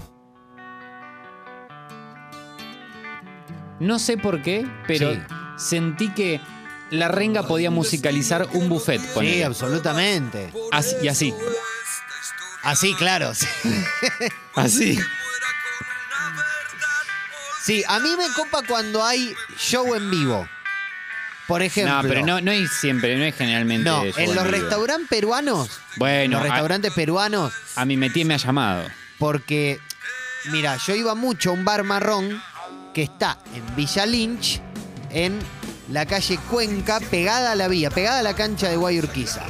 No 3.80 3.98
sé 4.00 4.18
por 4.18 4.42
qué, 4.42 4.66
pero 4.88 5.14
Sí. 5.14 5.20
sentí 5.58 6.10
que 6.14 6.40
la 6.92 7.08
renga 7.08 7.44
podía 7.44 7.72
musicalizar 7.72 8.48
un 8.54 8.70
buffet. 8.70 9.02
Sí, 9.20 9.42
absolutamente. 9.42 10.52
Así- 10.72 10.96
y 11.02 11.08
así. 11.08 11.34
Así, 12.64 12.94
claro. 12.94 13.34
sí. 13.34 13.48
Así. 14.56 15.00
Sí, 17.64 17.84
a 17.88 18.00
mí 18.00 18.10
me 18.18 18.28
copa 18.36 18.62
cuando 18.68 19.04
hay 19.04 19.34
show 19.58 19.94
en 19.96 20.10
vivo. 20.10 20.48
Por 21.48 21.62
ejemplo. 21.62 22.02
No, 22.02 22.08
pero 22.08 22.26
no, 22.26 22.42
no 22.42 22.52
es 22.52 22.72
siempre, 22.80 23.16
no 23.18 23.24
es 23.24 23.36
generalmente. 23.36 23.88
No, 23.90 24.04
show 24.06 24.14
en 24.18 24.34
los 24.36 24.44
vivo. 24.46 24.58
restaurantes 24.58 25.10
peruanos, 25.10 25.70
Bueno, 25.98 26.38
los 26.40 26.46
a- 26.46 26.50
restaurantes 26.50 26.94
peruanos, 26.94 27.54
a, 27.76 27.86
mi 27.86 27.98
metí 27.98 28.24
me 28.26 28.36
ha 28.36 28.38
llamado. 28.38 28.86
porque, 29.20 29.80
mira, 30.52 30.78
yo 30.78 30.96
iba 30.96 31.14
mucho 31.16 31.50
a 31.50 31.54
un 31.54 31.66
bar 31.66 31.84
marrón 31.84 32.42
que 32.94 33.04
está 33.04 33.38
en 33.54 33.76
Villa 33.76 34.06
Lynch, 34.06 34.62
en 35.12 35.38
la 35.90 36.06
calle 36.06 36.40
Cuenca, 36.50 37.00
pegada 37.12 37.52
a 37.52 37.56
la 37.56 37.68
vía, 37.68 37.90
pegada 37.90 38.20
a 38.20 38.24
la 38.24 38.34
cancha 38.36 38.70
de 38.70 38.78
Guayurquiza. 38.78 39.42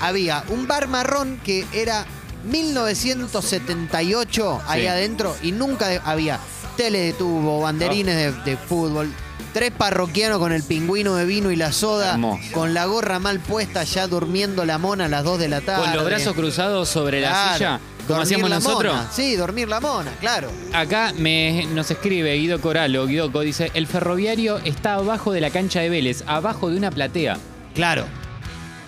Había 0.00 0.44
un 0.48 0.66
bar 0.68 0.86
marrón 0.88 1.40
que 1.42 1.66
era 1.72 2.04
1978 2.44 4.62
ahí 4.66 4.82
Sí. 4.82 4.86
adentro 4.86 5.34
y 5.42 5.52
nunca 5.52 5.88
había 6.04 6.38
tele 6.78 7.00
de 7.00 7.12
tubo, 7.12 7.60
banderines 7.60 8.14
de, 8.14 8.50
de 8.52 8.56
fútbol, 8.56 9.12
tres 9.52 9.72
parroquianos 9.72 10.38
con 10.38 10.52
el 10.52 10.62
pingüino 10.62 11.16
de 11.16 11.24
vino 11.24 11.50
y 11.50 11.56
la 11.56 11.72
soda, 11.72 12.12
Hermoso. 12.12 12.40
con 12.52 12.72
la 12.72 12.86
gorra 12.86 13.18
mal 13.18 13.40
puesta 13.40 13.82
ya 13.82 14.06
durmiendo 14.06 14.64
la 14.64 14.78
mona 14.78 15.06
a 15.06 15.08
las 15.08 15.24
2 15.24 15.40
de 15.40 15.48
la 15.48 15.60
tarde. 15.60 15.82
Con 15.86 15.92
los 15.96 16.04
brazos 16.04 16.34
cruzados 16.34 16.88
sobre 16.88 17.20
la 17.20 17.54
silla, 17.54 17.80
como 18.06 18.20
hacíamos 18.20 18.48
nosotros. 18.48 18.94
mona. 18.94 19.10
Sí, 19.10 19.34
dormir 19.34 19.68
la 19.68 19.80
mona, 19.80 20.12
claro. 20.20 20.52
Acá 20.72 21.12
me, 21.18 21.66
nos 21.74 21.90
escribe 21.90 22.32
Guido 22.34 22.60
Coralo, 22.60 23.08
Guidoco, 23.08 23.40
dice, 23.40 23.72
el 23.74 23.88
ferroviario 23.88 24.58
está 24.58 24.94
abajo 24.94 25.32
de 25.32 25.40
la 25.40 25.50
cancha 25.50 25.80
de 25.80 25.88
Vélez, 25.90 26.22
abajo 26.28 26.70
de 26.70 26.76
una 26.76 26.92
platea. 26.92 27.38
Claro. 27.74 28.04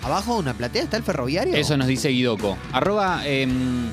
¿Abajo 0.01 0.35
de 0.35 0.39
una 0.39 0.53
platea 0.53 0.83
está 0.83 0.95
el 0.95 1.03
ferroviario? 1.03 1.53
Eso 1.55 1.75
nos 1.75 1.87
dice 1.87 2.07
Guidoco. 2.07 2.57
Arroba, 2.71 3.21
em, 3.27 3.89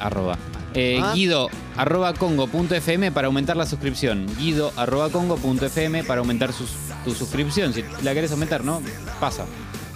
arroba. 0.00 0.38
Eh, 0.74 0.98
Ah. 1.02 1.12
Guido, 1.14 1.48
arroba 1.76 2.14
congo.fm 2.14 3.12
para 3.12 3.26
aumentar 3.26 3.56
la 3.56 3.66
suscripción. 3.66 4.26
Guido, 4.38 4.72
arroba 4.76 5.10
congo.fm 5.10 6.04
para 6.04 6.20
aumentar 6.20 6.52
sus- 6.52 6.70
tu 7.04 7.14
suscripción. 7.14 7.74
Si 7.74 7.84
la 8.02 8.14
querés 8.14 8.30
aumentar, 8.32 8.64
¿no? 8.64 8.80
Pasa. 9.20 9.44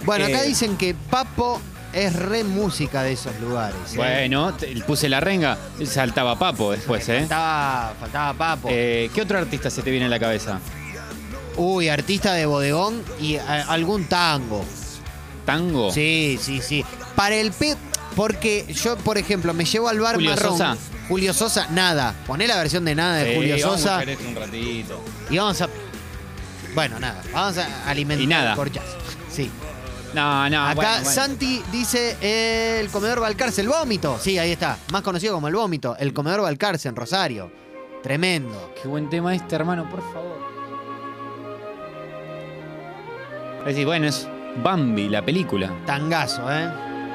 Bueno, 0.05 0.25
acá 0.25 0.43
Eh, 0.43 0.47
dicen 0.47 0.77
que 0.77 0.93
Papo 1.09 1.59
es 1.93 2.13
re 2.15 2.43
música 2.43 3.01
de 3.03 3.13
esos 3.13 3.37
lugares. 3.39 3.77
¿eh? 3.93 3.97
Bueno, 3.97 4.53
te- 4.53 4.67
puse 4.83 5.09
la 5.09 5.19
renga, 5.19 5.57
saltaba 5.85 6.37
Papo 6.37 6.71
después, 6.71 7.07
¿eh? 7.09 7.19
Faltaba, 7.21 7.93
faltaba 7.99 8.33
Papo. 8.33 8.67
Eh, 8.71 9.09
¿Qué 9.13 9.21
otro 9.21 9.37
artista 9.39 9.69
se 9.69 9.81
te 9.81 9.89
viene 9.91 10.05
a 10.05 10.09
la 10.09 10.19
cabeza? 10.19 10.59
Uy, 11.55 11.89
artista 11.89 12.33
de 12.33 12.45
bodegón 12.45 13.01
y 13.19 13.37
algún 13.37 14.05
tango. 14.05 14.63
¿Tango? 15.45 15.91
Sí, 15.91 16.37
sí, 16.41 16.61
sí. 16.61 16.85
Para 17.15 17.35
el 17.35 17.51
pe... 17.51 17.75
Porque 18.17 18.65
yo, 18.73 18.97
por 18.97 19.17
ejemplo, 19.17 19.53
me 19.53 19.63
llevo 19.63 19.87
al 19.87 19.99
bar 19.99 20.15
Julio 20.15 20.31
marrón. 20.31 20.57
Sosa. 20.57 20.77
Julio 21.07 21.33
Sosa, 21.33 21.67
nada. 21.69 22.13
Poné 22.27 22.47
la 22.47 22.57
versión 22.57 22.83
de 22.83 22.95
nada 22.95 23.17
de 23.17 23.29
Sí, 23.29 23.35
Julio 23.35 23.55
vamos 23.61 23.65
a 23.65 23.77
Sosa 23.77 23.95
buscar 23.97 24.09
esto 24.09 24.27
un 24.27 24.35
ratito. 24.35 25.01
y 25.29 25.37
vamos 25.37 25.61
a... 25.61 25.69
Bueno, 26.75 26.99
nada. 26.99 27.21
Vamos 27.31 27.57
a 27.59 27.89
alimentar 27.89 28.23
Y 28.23 28.27
nada. 28.27 28.49
el 28.51 28.55
corchazo. 28.57 28.97
Sí. 29.31 29.49
No, 30.13 30.49
no, 30.49 30.63
Acá 30.65 30.73
bueno, 30.75 30.91
bueno. 30.95 31.09
Santi 31.11 31.61
dice 31.71 32.17
eh, 32.21 32.79
el 32.81 32.89
comedor 32.89 33.19
Balcarce, 33.19 33.61
el 33.61 33.69
vómito. 33.69 34.17
Sí, 34.21 34.37
ahí 34.39 34.51
está. 34.51 34.77
Más 34.91 35.01
conocido 35.03 35.33
como 35.35 35.47
el 35.47 35.55
vómito. 35.55 35.95
El 35.99 36.11
comedor 36.13 36.41
Balcarce 36.41 36.89
en 36.89 36.95
Rosario. 36.95 37.51
Tremendo. 38.01 38.73
Qué 38.81 38.87
buen 38.87 39.09
tema 39.09 39.35
este, 39.35 39.55
hermano, 39.55 39.87
por 39.89 40.01
favor. 40.11 40.37
Es 43.59 43.65
decir, 43.67 43.85
bueno, 43.85 44.07
es 44.07 44.27
Bambi, 44.63 45.07
la 45.09 45.23
película. 45.23 45.71
Tangazo, 45.85 46.41
¿eh? 46.51 46.67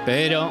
Pero. 0.07 0.51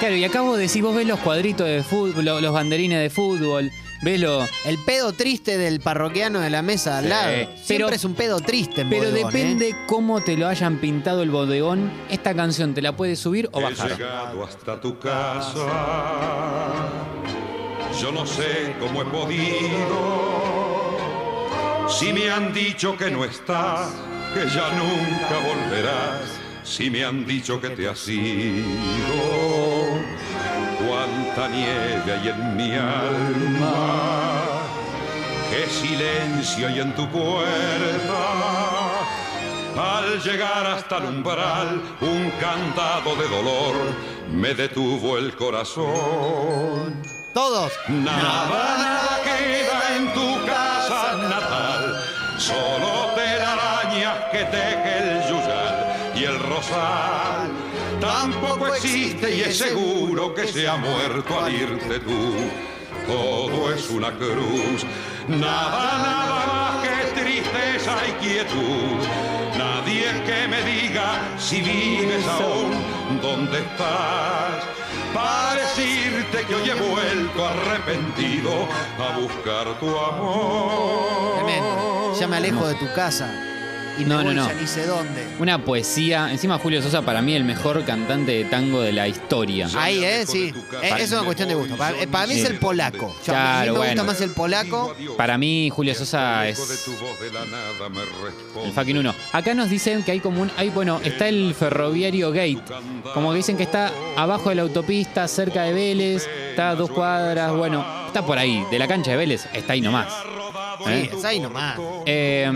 Claro, 0.00 0.14
y 0.14 0.24
acá 0.24 0.42
vos 0.42 0.56
decís, 0.58 0.80
vos 0.80 0.94
ves 0.94 1.06
los 1.08 1.18
cuadritos 1.18 1.66
de 1.66 1.82
fútbol, 1.82 2.24
lo- 2.24 2.40
los 2.40 2.52
banderines 2.52 3.00
de 3.00 3.10
fútbol, 3.10 3.72
ves 4.02 4.20
lo. 4.20 4.46
El 4.64 4.78
pedo 4.86 5.12
triste 5.12 5.58
del 5.58 5.80
parroquiano 5.80 6.38
de 6.38 6.50
la 6.50 6.62
mesa 6.62 6.92
de 6.92 6.96
al 6.98 7.04
Sí, 7.04 7.08
lado. 7.10 7.30
pero- 7.32 7.64
Siempre 7.64 7.96
es 7.96 8.04
un 8.04 8.14
pedo 8.14 8.38
triste 8.38 8.82
en 8.82 8.90
Pero 8.90 9.06
bodegón, 9.10 9.32
depende 9.32 9.70
¿eh? 9.70 9.76
cómo 9.88 10.20
te 10.20 10.36
lo 10.36 10.46
hayan 10.46 10.76
pintado 10.78 11.24
el 11.24 11.30
bodegón. 11.30 11.90
Esta 12.08 12.32
canción 12.32 12.74
te 12.74 12.82
la 12.82 12.92
puedes 12.96 13.18
subir 13.18 13.48
o 13.50 13.58
He 13.58 13.64
bajar. 13.64 13.90
llegado 13.90 14.44
hasta 14.44 14.80
tu 14.80 14.96
casa. 15.00 15.66
Yo 18.00 18.12
no 18.12 18.24
sé 18.24 18.76
cómo 18.78 19.02
he 19.02 19.04
podido. 19.06 20.28
Si 21.88 22.12
me 22.12 22.30
han 22.30 22.52
dicho 22.54 22.96
que 22.96 23.10
no 23.10 23.24
estás, 23.24 23.88
que 24.34 24.48
ya 24.48 24.70
nunca 24.72 25.38
volverás. 25.46 26.38
Si 26.64 26.90
me 26.90 27.04
han 27.04 27.26
dicho 27.26 27.60
que 27.60 27.70
te 27.70 27.88
has 27.88 28.06
ido. 28.08 28.64
Cuánta 30.86 31.48
nieve 31.48 32.12
hay 32.12 32.28
en 32.28 32.56
mi 32.56 32.72
alma. 32.74 34.62
Qué 35.50 35.66
silencio 35.66 36.68
hay 36.68 36.80
en 36.80 36.94
tu 36.94 37.08
puerta. 37.08 38.18
Al 39.76 40.20
llegar 40.22 40.66
hasta 40.66 40.98
el 40.98 41.04
umbral, 41.04 41.80
un 42.00 42.30
cantado 42.40 43.14
de 43.16 43.28
dolor 43.28 43.74
me 44.30 44.54
detuvo 44.54 45.16
el 45.18 45.34
corazón. 45.36 47.02
Todos. 47.32 47.72
Nada, 47.88 48.76
nada 48.76 49.20
queda 49.22 49.96
en 49.96 50.12
tu 50.12 50.46
casa 50.46 51.16
natal, 51.16 52.04
solo 52.38 53.07
que 54.38 54.44
teje 54.44 54.98
el 54.98 55.28
yuyal 55.28 56.12
y 56.14 56.24
el 56.24 56.38
rosal. 56.38 57.50
Tampoco 58.00 58.68
existe 58.68 59.34
y 59.34 59.40
es 59.40 59.58
seguro 59.58 60.32
que 60.32 60.46
se 60.46 60.68
ha 60.68 60.76
muerto 60.76 61.40
al 61.40 61.52
irte 61.52 61.98
tú. 61.98 62.34
Todo 63.06 63.72
es 63.72 63.88
una 63.90 64.12
cruz, 64.12 64.84
nada, 65.26 65.98
nada 65.98 66.46
más 66.46 66.86
que 66.86 67.20
tristeza 67.20 67.96
y 68.06 68.12
quietud. 68.24 68.98
Nadie 69.56 70.06
que 70.26 70.46
me 70.46 70.62
diga 70.62 71.36
si 71.38 71.60
vives 71.60 72.24
aún, 72.28 72.70
dónde 73.20 73.58
estás. 73.58 74.62
Para 75.12 75.54
decirte 75.54 76.44
que 76.46 76.54
hoy 76.54 76.70
he 76.70 76.74
vuelto 76.74 77.44
arrepentido 77.44 78.68
a 79.00 79.18
buscar 79.18 79.80
tu 79.80 79.88
amor. 79.98 81.34
Tremendo. 81.36 82.14
Ya 82.20 82.28
me 82.28 82.36
alejo 82.36 82.68
de 82.68 82.74
tu 82.74 82.92
casa. 82.94 83.47
Y 83.98 84.04
No, 84.04 84.18
me 84.18 84.24
no, 84.24 84.24
voy 84.24 84.34
no. 84.36 84.48
ya 84.48 84.54
ni 84.54 84.66
sé 84.66 84.86
dónde. 84.86 85.26
Una 85.38 85.64
poesía. 85.64 86.30
Encima 86.30 86.58
Julio 86.58 86.80
Sosa 86.82 87.02
para 87.02 87.20
mí 87.22 87.34
el 87.34 87.44
mejor 87.44 87.84
cantante 87.84 88.32
de 88.32 88.44
tango 88.44 88.80
de 88.80 88.92
la 88.92 89.08
historia. 89.08 89.68
Ahí, 89.76 90.04
¿eh? 90.04 90.24
Sí. 90.26 90.52
Eh, 90.82 90.90
Es 90.98 91.10
una 91.12 91.22
cuestión 91.24 91.48
de 91.48 91.54
gusto. 91.54 91.76
Para, 91.76 92.00
eh, 92.00 92.06
para 92.06 92.26
mí 92.26 92.34
es 92.34 92.44
el 92.44 92.58
polaco. 92.58 93.06
A 93.06 93.08
mí 93.08 93.14
Claro, 93.24 93.60
me 93.64 93.70
gusta 93.78 93.84
bueno. 93.86 94.04
más 94.04 94.20
el 94.20 94.30
polaco. 94.30 94.94
Para 95.16 95.36
mí 95.38 95.70
Julio 95.70 95.94
Sosa 95.94 96.46
es 96.48 96.58
el 98.64 98.72
fucking 98.72 98.98
uno. 98.98 99.14
Acá 99.32 99.54
nos 99.54 99.68
dicen 99.70 100.02
que 100.02 100.12
hay 100.12 100.20
como 100.20 100.42
un... 100.42 100.50
Hay, 100.56 100.70
bueno, 100.70 101.00
está 101.02 101.28
el 101.28 101.54
ferroviario 101.54 102.30
Gate. 102.30 102.62
Como 103.14 103.30
que 103.30 103.36
dicen 103.38 103.56
que 103.56 103.62
está 103.64 103.92
abajo 104.16 104.48
de 104.50 104.54
la 104.56 104.62
autopista, 104.62 105.26
cerca 105.28 105.62
de 105.62 105.72
Vélez. 105.72 106.26
Está 106.50 106.70
a 106.70 106.74
dos 106.74 106.90
cuadras, 106.90 107.52
bueno. 107.52 107.84
Está 108.06 108.24
por 108.24 108.38
ahí. 108.38 108.64
De 108.70 108.78
la 108.78 108.86
cancha 108.88 109.10
de 109.12 109.16
Vélez, 109.16 109.46
está 109.52 109.72
ahí 109.74 109.80
nomás. 109.80 110.08
Sí, 110.84 110.90
¿Eh? 110.90 111.10
es 111.16 111.24
ahí 111.24 111.40
nomás. 111.40 111.76
Eh, 112.06 112.50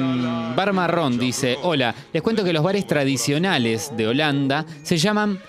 Bar 0.55 0.73
Marrón 0.73 1.19
dice, 1.19 1.59
hola, 1.63 1.95
les 2.13 2.23
cuento 2.23 2.45
que 2.45 2.53
los 2.53 2.63
bares 2.63 2.87
tradicionales 2.87 3.91
de 3.97 4.07
Holanda 4.07 4.65
se 4.83 4.97
llaman 4.97 5.41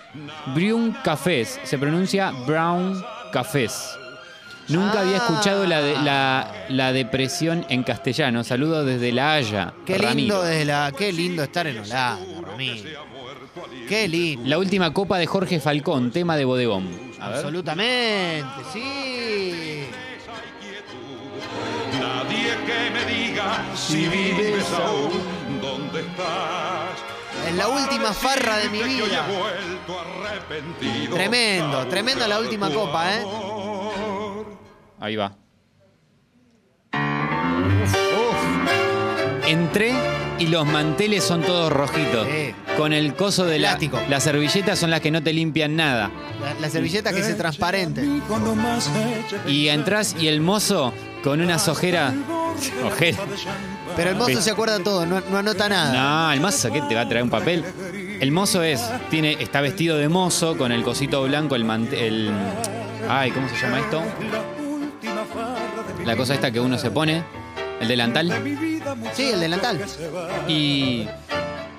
Bruin 0.56 0.96
Cafés, 1.04 1.60
se 1.64 1.78
pronuncia 1.78 2.32
Brown 2.48 3.04
Cafés. 3.32 3.98
Nunca 4.70 5.02
había 5.02 5.18
escuchado 5.18 5.66
la, 5.68 5.82
de- 5.82 5.98
la, 6.02 6.66
la 6.70 6.94
depresión 6.94 7.66
en 7.70 7.84
castellano. 7.84 8.44
Saludos 8.46 8.86
desde 8.86 9.12
La 9.12 9.34
Haya. 9.34 9.74
Qué 9.86 9.98
Ramiro. 9.98 10.16
lindo, 10.16 10.42
desde 10.44 10.66
la, 10.66 10.94
qué 10.98 11.12
lindo 11.12 11.44
estar 11.44 11.68
en 11.68 11.80
Holanda, 11.80 12.18
Ramiro. 12.48 12.90
Qué 13.90 14.08
lindo. 14.08 14.48
La 14.48 14.58
última 14.58 14.94
copa 14.94 15.18
de 15.18 15.26
Jorge 15.28 15.60
Falcón, 15.60 16.12
tema 16.12 16.38
de 16.38 16.46
bodegón. 16.46 16.88
Absolutamente, 17.20 18.48
sí. 18.72 19.84
Nadie 22.24 22.56
que 22.66 22.90
me 22.92 23.06
diga 23.06 23.66
si 23.76 24.08
vives 24.08 24.66
aún, 24.72 25.12
dónde 25.62 26.02
estás. 26.02 27.00
Es 27.48 27.56
la 27.56 27.68
última 27.68 28.14
farra 28.14 28.58
de 28.60 28.70
mi 28.70 28.82
vida. 28.82 29.28
he 29.28 29.38
vuelto 29.38 30.00
arrepentido 30.00 31.16
Tremendo, 31.16 31.86
tremenda 31.88 32.28
la 32.28 32.40
última 32.40 32.70
copa, 32.70 33.14
¿eh? 33.14 33.26
Ahí 35.02 35.18
va. 35.18 35.36
Entré 39.46 39.94
y 40.40 40.48
los 40.48 40.66
manteles 40.66 41.26
son 41.26 41.42
todos 41.42 41.74
rojitos. 41.74 42.26
Sí. 42.26 42.56
Con 42.78 42.94
el 42.94 43.16
coso 43.16 43.44
de 43.46 43.60
la. 43.60 43.78
Las 44.10 44.24
servilletas 44.24 44.80
son 44.80 44.92
las 44.92 45.02
que 45.02 45.12
no 45.12 45.22
te 45.22 45.34
limpian 45.34 45.76
nada. 45.76 46.10
La, 46.42 46.54
la 46.54 46.70
servilleta 46.70 47.12
que 47.12 47.20
es 47.20 47.38
transparente. 47.38 48.02
Y 49.46 49.68
entras 49.68 50.16
y 50.18 50.28
el 50.28 50.40
mozo 50.40 50.94
con 51.24 51.42
unas 51.42 51.68
ojeras. 51.68 52.14
Ojeras. 52.86 53.22
Pero 53.96 54.10
el 54.12 54.16
mozo 54.16 54.42
se 54.42 54.52
acuerda 54.52 54.80
todo, 54.80 55.06
no, 55.06 55.22
no 55.22 55.38
anota 55.38 55.70
nada. 55.70 55.94
No, 56.28 56.34
el 56.34 56.42
mozo, 56.42 56.72
¿qué 56.72 56.82
te 56.82 56.96
va 56.96 57.02
a 57.02 57.08
traer 57.08 57.24
un 57.24 57.30
papel? 57.30 57.64
El 58.20 58.32
mozo 58.32 58.64
es, 58.64 58.82
tiene, 59.10 59.34
está 59.40 59.62
vestido 59.62 59.98
de 59.98 60.10
mozo 60.10 60.58
con 60.58 60.72
el 60.72 60.84
cosito 60.84 61.24
blanco, 61.24 61.56
el 61.56 61.66
mantel. 61.66 62.32
Ay, 63.10 63.32
¿cómo 63.32 63.48
se 63.50 63.56
llama 63.56 63.80
esto? 63.80 64.02
La 66.06 66.16
cosa 66.16 66.34
esta 66.34 66.52
que 66.52 66.60
uno 66.60 66.78
se 66.78 66.92
pone, 66.92 67.24
el 67.80 67.88
delantal. 67.88 68.32
Sí, 69.14 69.30
el 69.30 69.40
delantal. 69.40 69.84
Y, 70.48 71.08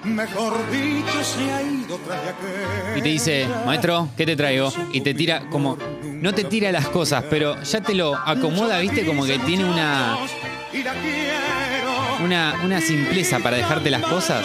Mejor 0.05 0.71
dicho, 0.71 1.25
se 1.25 1.51
ha 1.51 1.63
ido 1.63 1.99
tras 2.07 2.23
de 2.23 2.29
aquel. 2.29 2.99
y 2.99 3.03
te 3.03 3.09
dice, 3.09 3.49
maestro, 3.65 4.09
¿qué 4.17 4.27
te 4.27 4.37
traigo? 4.37 4.71
Y 4.93 5.01
te 5.01 5.15
tira 5.15 5.49
como. 5.49 5.79
No 6.21 6.33
te 6.35 6.45
tira 6.45 6.73
las 6.73 6.89
cosas, 6.89 7.25
pero 7.29 7.63
ya 7.63 7.81
te 7.81 7.95
lo 7.95 8.17
acomoda, 8.17 8.79
viste, 8.79 9.05
como 9.05 9.25
que 9.25 9.39
tiene 9.41 9.65
una. 9.65 10.17
Una, 12.23 12.61
una 12.65 12.81
simpleza 12.81 13.39
para 13.41 13.57
dejarte 13.57 13.91
las 13.91 14.03
cosas. 14.03 14.45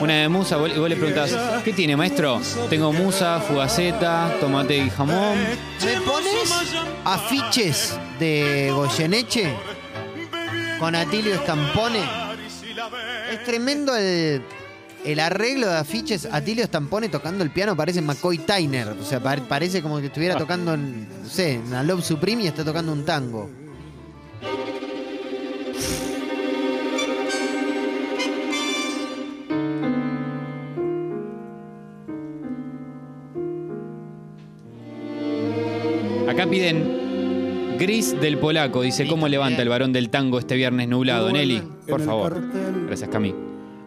Una 0.00 0.14
de 0.14 0.28
musa, 0.28 0.56
vos, 0.56 0.70
y 0.74 0.78
vos 0.78 0.88
le 0.88 0.96
preguntás, 0.96 1.34
¿qué 1.64 1.72
tiene, 1.72 1.96
maestro? 1.96 2.40
Tengo 2.68 2.92
musa, 2.92 3.40
fugaceta, 3.40 4.32
tomate 4.40 4.76
y 4.76 4.90
jamón. 4.90 5.38
¿Me 5.84 6.00
pones 6.02 6.52
afiches 7.04 7.98
de 8.18 8.70
Goyeneche 8.74 9.52
con 10.78 10.94
Atilio 10.94 11.34
Estampone? 11.34 12.00
Es 13.32 13.42
tremendo 13.44 13.96
el, 13.96 14.42
el 15.06 15.20
arreglo 15.20 15.68
de 15.68 15.76
afiches. 15.76 16.28
Atilio 16.30 16.64
Estampone 16.64 17.08
tocando 17.08 17.44
el 17.44 17.50
piano 17.50 17.76
parece 17.76 18.02
McCoy 18.02 18.38
Tyner. 18.38 18.88
O 18.88 19.04
sea, 19.04 19.20
par- 19.20 19.42
parece 19.42 19.80
como 19.82 19.98
que 20.00 20.06
estuviera 20.06 20.36
tocando, 20.36 20.74
en, 20.74 21.08
no 21.22 21.28
sé, 21.28 21.60
una 21.66 21.82
Love 21.82 22.04
Supreme 22.04 22.42
y 22.42 22.46
está 22.48 22.64
tocando 22.64 22.92
un 22.92 23.04
tango. 23.04 23.48
Acá 36.28 36.46
piden 36.48 37.76
Gris 37.78 38.18
del 38.20 38.38
Polaco. 38.38 38.82
Dice, 38.82 39.06
¿cómo 39.06 39.28
levanta 39.28 39.62
el 39.62 39.68
varón 39.68 39.92
del 39.92 40.10
tango 40.10 40.38
este 40.38 40.56
viernes 40.56 40.88
nublado? 40.88 41.30
Nelly, 41.30 41.62
por 41.88 42.00
En 42.00 42.06
favor. 42.06 42.42
Gracias, 42.86 43.08
Cami. 43.10 43.45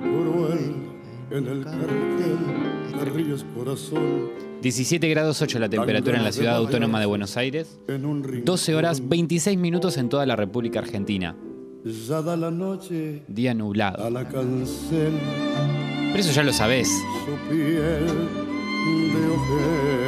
cruel 0.00 0.74
en 1.30 1.46
el 1.46 1.64
cartel 1.64 2.38
te 2.98 3.04
ríes 3.10 3.44
corazón 3.56 4.28
17 4.62 5.08
grados 5.08 5.40
8 5.40 5.58
la 5.58 5.68
temperatura 5.68 6.18
en 6.18 6.24
la 6.24 6.32
ciudad 6.32 6.56
autónoma 6.56 7.00
de 7.00 7.06
Buenos 7.06 7.36
Aires. 7.36 7.78
en 7.88 8.04
un 8.04 8.22
rincón 8.22 8.44
12 8.44 8.74
horas 8.74 9.08
26 9.08 9.56
minutos 9.58 9.96
en 9.96 10.08
toda 10.08 10.26
la 10.26 10.36
República 10.36 10.80
Argentina. 10.80 11.34
ya 11.84 12.20
da 12.20 12.36
la 12.36 12.50
noche 12.50 13.22
Día 13.28 13.54
nublado. 13.54 14.04
a 14.04 14.10
la 14.10 14.28
cancel 14.28 15.12
Pero 16.12 16.18
eso 16.18 16.32
ya 16.32 16.42
lo 16.42 16.52
sabés. 16.52 16.90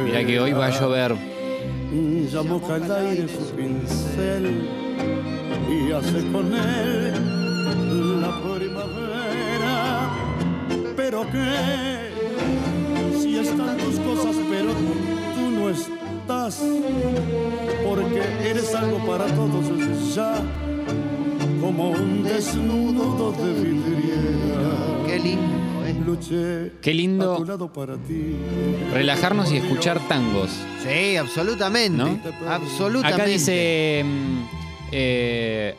Mirá 0.05 0.25
que 0.25 0.39
hoy 0.39 0.51
va 0.53 0.67
a 0.67 0.69
llover. 0.79 1.15
ya 2.31 2.43
moja 2.43 2.75
el 2.77 2.91
aire 2.91 3.27
su 3.27 3.55
pincel 3.55 4.67
y 5.69 5.91
hace 5.91 6.31
con 6.31 6.53
él 6.53 7.32
pero 11.13 11.29
que 11.31 12.09
si 13.21 13.37
están 13.37 13.77
tus 13.77 13.99
cosas 13.99 14.35
pero 14.49 14.71
tú 15.35 15.51
no 15.51 15.69
estás 15.69 16.59
porque 17.87 18.21
eres 18.49 18.73
algo 18.73 18.97
para 19.05 19.25
todos 19.27 20.15
ya 20.15 20.41
como 21.61 21.91
un 21.91 22.23
desnudo 22.23 23.31
de 23.31 23.53
vidriera 23.53 24.73
Qué 25.05 25.19
lindo, 25.19 25.85
¿eh? 25.85 25.95
luché 26.03 26.71
Qué 26.81 26.93
lindo. 26.95 27.33
a 27.33 27.37
tu 27.37 27.45
lado 27.45 27.71
para 27.71 27.95
ti 27.97 28.35
Relajarnos 28.91 29.51
y 29.51 29.57
escuchar 29.57 29.99
tangos. 30.07 30.49
Sí, 30.83 31.15
absolutamente. 31.17 31.97
¿No? 31.97 32.19
Absolutamente. 32.49 33.21
Acá 33.21 33.25
dice. 33.25 34.03
mm, 34.03 34.43
eh, 34.91 35.75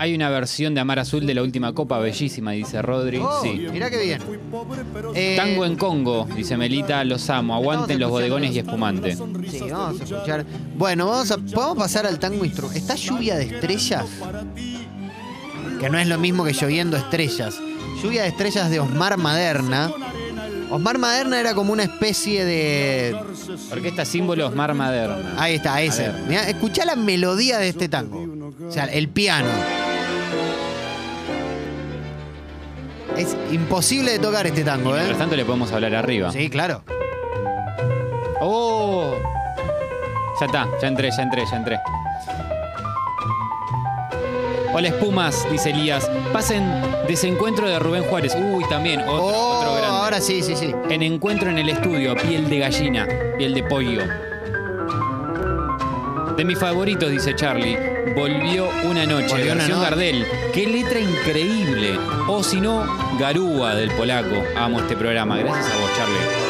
hay 0.00 0.14
una 0.14 0.30
versión 0.30 0.74
de 0.74 0.80
Amar 0.80 1.00
Azul 1.00 1.26
de 1.26 1.34
la 1.34 1.42
última 1.42 1.72
copa, 1.74 1.98
bellísima, 1.98 2.52
dice 2.52 2.80
Rodri. 2.80 3.18
Oh, 3.18 3.42
Sí. 3.42 3.66
Mirá 3.72 3.90
qué 3.90 4.00
bien. 4.00 4.22
Eh, 5.14 5.34
Tango 5.36 5.64
en 5.64 5.74
Congo, 5.74 6.26
dice 6.36 6.56
Melita, 6.56 7.02
los 7.04 7.28
amo. 7.28 7.56
Aguanten 7.56 7.98
los 7.98 8.08
bodegones 8.08 8.54
y 8.54 8.60
espumante. 8.60 9.16
Sí, 9.16 9.60
vamos 9.70 10.00
a 10.00 10.04
escuchar. 10.04 10.46
Bueno, 10.76 11.06
vamos 11.06 11.30
a, 11.32 11.38
podemos 11.38 11.78
pasar 11.78 12.06
al 12.06 12.20
tango 12.20 12.44
instrumental. 12.44 12.80
¿Está 12.80 12.94
lluvia 12.94 13.36
de 13.36 13.46
estrellas? 13.46 14.04
Que 15.80 15.90
no 15.90 15.98
es 15.98 16.06
lo 16.06 16.16
mismo 16.16 16.44
que 16.44 16.52
lloviendo 16.52 16.96
estrellas. 16.96 17.58
Lluvia 18.00 18.22
de 18.22 18.28
estrellas 18.28 18.70
de 18.70 18.78
Osmar 18.78 19.16
Maderna. 19.16 19.90
Osmar 20.70 20.98
Maderna 20.98 21.40
era 21.40 21.54
como 21.54 21.72
una 21.72 21.82
especie 21.82 22.44
de. 22.44 23.16
Orquesta 23.72 24.04
Símbolos 24.04 24.54
Mar 24.54 24.74
Maderna. 24.74 25.34
Ahí 25.42 25.56
está, 25.56 25.82
ese. 25.82 26.12
Mirá, 26.28 26.48
escuchá 26.48 26.84
la 26.84 26.94
melodía 26.94 27.58
de 27.58 27.68
este 27.70 27.88
tango. 27.88 28.24
O 28.64 28.70
sea, 28.70 28.84
el 28.84 29.08
piano. 29.08 29.48
Es 33.18 33.36
imposible 33.50 34.12
de 34.12 34.18
tocar 34.20 34.46
este 34.46 34.62
tango, 34.62 34.92
Mientras 34.92 35.16
¿eh? 35.16 35.18
tanto 35.18 35.34
le 35.36 35.44
podemos 35.44 35.72
hablar 35.72 35.94
arriba. 35.94 36.30
Sí, 36.30 36.48
claro. 36.48 36.82
¡Oh! 38.40 39.14
Ya 40.40 40.46
está, 40.46 40.68
ya 40.80 40.88
entré, 40.88 41.10
ya 41.10 41.22
entré, 41.24 41.44
ya 41.50 41.56
entré. 41.56 41.80
Hola 44.72 44.88
espumas, 44.88 45.46
dice 45.50 45.70
Elías. 45.70 46.08
Pasen 46.32 46.70
desencuentro 47.08 47.68
de 47.68 47.78
Rubén 47.80 48.04
Juárez. 48.04 48.36
Uy, 48.36 48.64
también, 48.68 49.00
otro, 49.00 49.14
Oh, 49.14 49.58
otro 49.58 49.72
grande. 49.74 49.88
ahora 49.96 50.20
sí, 50.20 50.40
sí, 50.42 50.54
sí. 50.54 50.72
En 50.88 51.02
encuentro 51.02 51.50
en 51.50 51.58
el 51.58 51.68
estudio, 51.70 52.14
piel 52.14 52.48
de 52.48 52.58
gallina, 52.60 53.08
piel 53.36 53.54
de 53.54 53.62
pollo. 53.64 54.02
De 56.36 56.44
mis 56.44 56.56
favoritos, 56.58 57.10
dice 57.10 57.34
Charlie. 57.34 57.76
Volvió 58.18 58.68
una 58.84 59.06
noche. 59.06 59.28
Volvió 59.28 59.52
una 59.52 59.54
versión. 59.54 59.80
Gardel. 59.80 60.26
Qué 60.52 60.66
letra 60.66 60.98
increíble. 60.98 61.98
O 62.26 62.42
si 62.42 62.60
no, 62.60 62.84
Garúa 63.18 63.74
del 63.76 63.90
polaco. 63.92 64.42
Amo 64.56 64.80
este 64.80 64.96
programa. 64.96 65.38
Gracias 65.38 65.72
a 65.72 65.76
vos, 65.78 65.90
Charlie. 65.96 66.48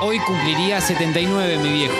Hoy 0.00 0.18
cumpliría 0.20 0.80
79, 0.80 1.58
mi 1.58 1.72
viejo. 1.72 1.94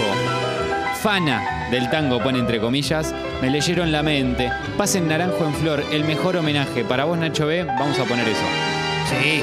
Fana 1.03 1.69
del 1.71 1.91
tango, 1.91 2.23
pone 2.23 2.39
entre 2.39 2.61
comillas. 2.61 3.13
Me 3.43 3.51
leyeron 3.51 3.91
la 3.91 4.03
mente. 4.03 4.53
Pasen 4.77 5.09
Naranjo 5.09 5.45
en 5.45 5.55
Flor, 5.55 5.85
el 5.91 6.05
mejor 6.05 6.37
homenaje. 6.37 6.85
Para 6.85 7.05
vos, 7.05 7.19
Nacho 7.19 7.47
B, 7.47 7.65
vamos 7.65 7.99
a 7.99 8.05
poner 8.05 8.29
eso. 8.29 8.45
Sí. 9.11 9.43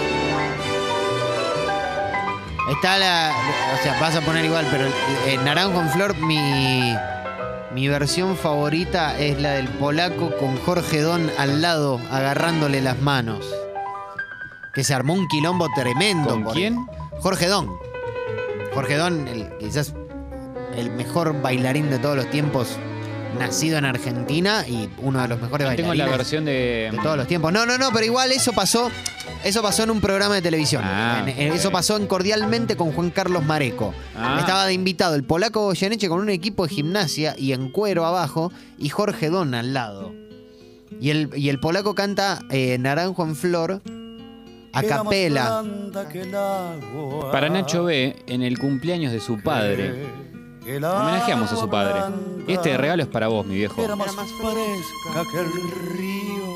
Está 2.71 2.97
la. 2.97 3.33
O 3.77 3.83
sea, 3.83 3.99
vas 3.99 4.15
a 4.15 4.21
poner 4.21 4.45
igual, 4.45 4.65
pero 4.71 4.85
eh, 4.87 5.37
Naranjo 5.43 5.81
en 5.81 5.89
Flor, 5.89 6.15
mi. 6.15 6.95
Mi 7.73 7.87
versión 7.87 8.37
favorita 8.37 9.17
es 9.19 9.39
la 9.41 9.51
del 9.53 9.67
polaco 9.67 10.31
con 10.37 10.57
Jorge 10.57 11.01
Don 11.01 11.29
al 11.39 11.61
lado, 11.61 11.99
agarrándole 12.11 12.81
las 12.81 13.01
manos. 13.01 13.45
Que 14.73 14.83
se 14.83 14.93
armó 14.93 15.13
un 15.13 15.27
quilombo 15.27 15.67
tremendo. 15.75 16.29
¿Con 16.29 16.43
por- 16.43 16.53
quién? 16.53 16.77
Jorge 17.19 17.47
Don. 17.47 17.69
Jorge 18.73 18.95
Don, 18.95 19.27
el- 19.27 19.49
quizás 19.57 19.93
el 20.75 20.91
mejor 20.91 21.41
bailarín 21.41 21.89
de 21.89 21.99
todos 21.99 22.15
los 22.15 22.29
tiempos 22.29 22.77
nacido 23.37 23.77
en 23.77 23.85
Argentina 23.85 24.65
y 24.67 24.89
uno 24.99 25.21
de 25.21 25.27
los 25.27 25.41
mejores 25.41 25.67
Tengo 25.75 25.89
bailarines 25.89 26.11
la 26.11 26.17
versión 26.17 26.45
de. 26.45 26.89
de 26.91 26.99
todos 27.01 27.17
los 27.17 27.27
tiempos. 27.27 27.51
No, 27.53 27.65
no, 27.65 27.77
no, 27.77 27.89
pero 27.91 28.05
igual 28.05 28.31
eso 28.31 28.53
pasó, 28.53 28.89
eso 29.43 29.61
pasó 29.61 29.83
en 29.83 29.91
un 29.91 30.01
programa 30.01 30.35
de 30.35 30.41
televisión. 30.41 30.81
Ah. 30.85 31.23
En- 31.25 31.39
en- 31.47 31.53
eso 31.53 31.71
pasó 31.71 31.97
en 31.97 32.07
Cordialmente 32.07 32.75
con 32.75 32.91
Juan 32.91 33.09
Carlos 33.09 33.43
Mareco. 33.43 33.93
Ah. 34.15 34.37
Estaba 34.39 34.65
de 34.65 34.73
invitado 34.73 35.15
el 35.15 35.23
polaco 35.23 35.61
Goyeneche 35.65 36.07
con 36.09 36.19
un 36.19 36.29
equipo 36.29 36.67
de 36.67 36.73
gimnasia 36.73 37.35
y 37.37 37.53
en 37.53 37.69
cuero 37.69 38.05
abajo 38.05 38.51
y 38.77 38.89
Jorge 38.89 39.29
Don 39.29 39.53
al 39.55 39.73
lado. 39.73 40.13
Y 41.01 41.09
el, 41.09 41.29
y 41.35 41.49
el 41.49 41.59
polaco 41.59 41.95
canta 41.95 42.39
eh, 42.51 42.77
Naranjo 42.79 43.23
en 43.23 43.35
Flor 43.35 43.81
a 44.71 44.83
capela. 44.83 45.63
Para 47.31 47.49
Nacho 47.49 47.83
B, 47.85 48.15
en 48.27 48.41
el 48.43 48.57
cumpleaños 48.59 49.11
de 49.11 49.19
su 49.19 49.39
padre. 49.41 50.05
Homenajeamos 50.65 51.51
a 51.51 51.55
su 51.57 51.69
padre. 51.69 51.99
Este 52.47 52.77
regalo 52.77 53.03
es 53.03 53.09
para 53.09 53.27
vos, 53.27 53.45
mi 53.45 53.55
viejo. 53.55 53.83
Era 53.83 53.95
más 53.95 54.15
fresca 54.15 55.23
que 55.31 55.39
el 55.39 55.51
río. 55.97 56.53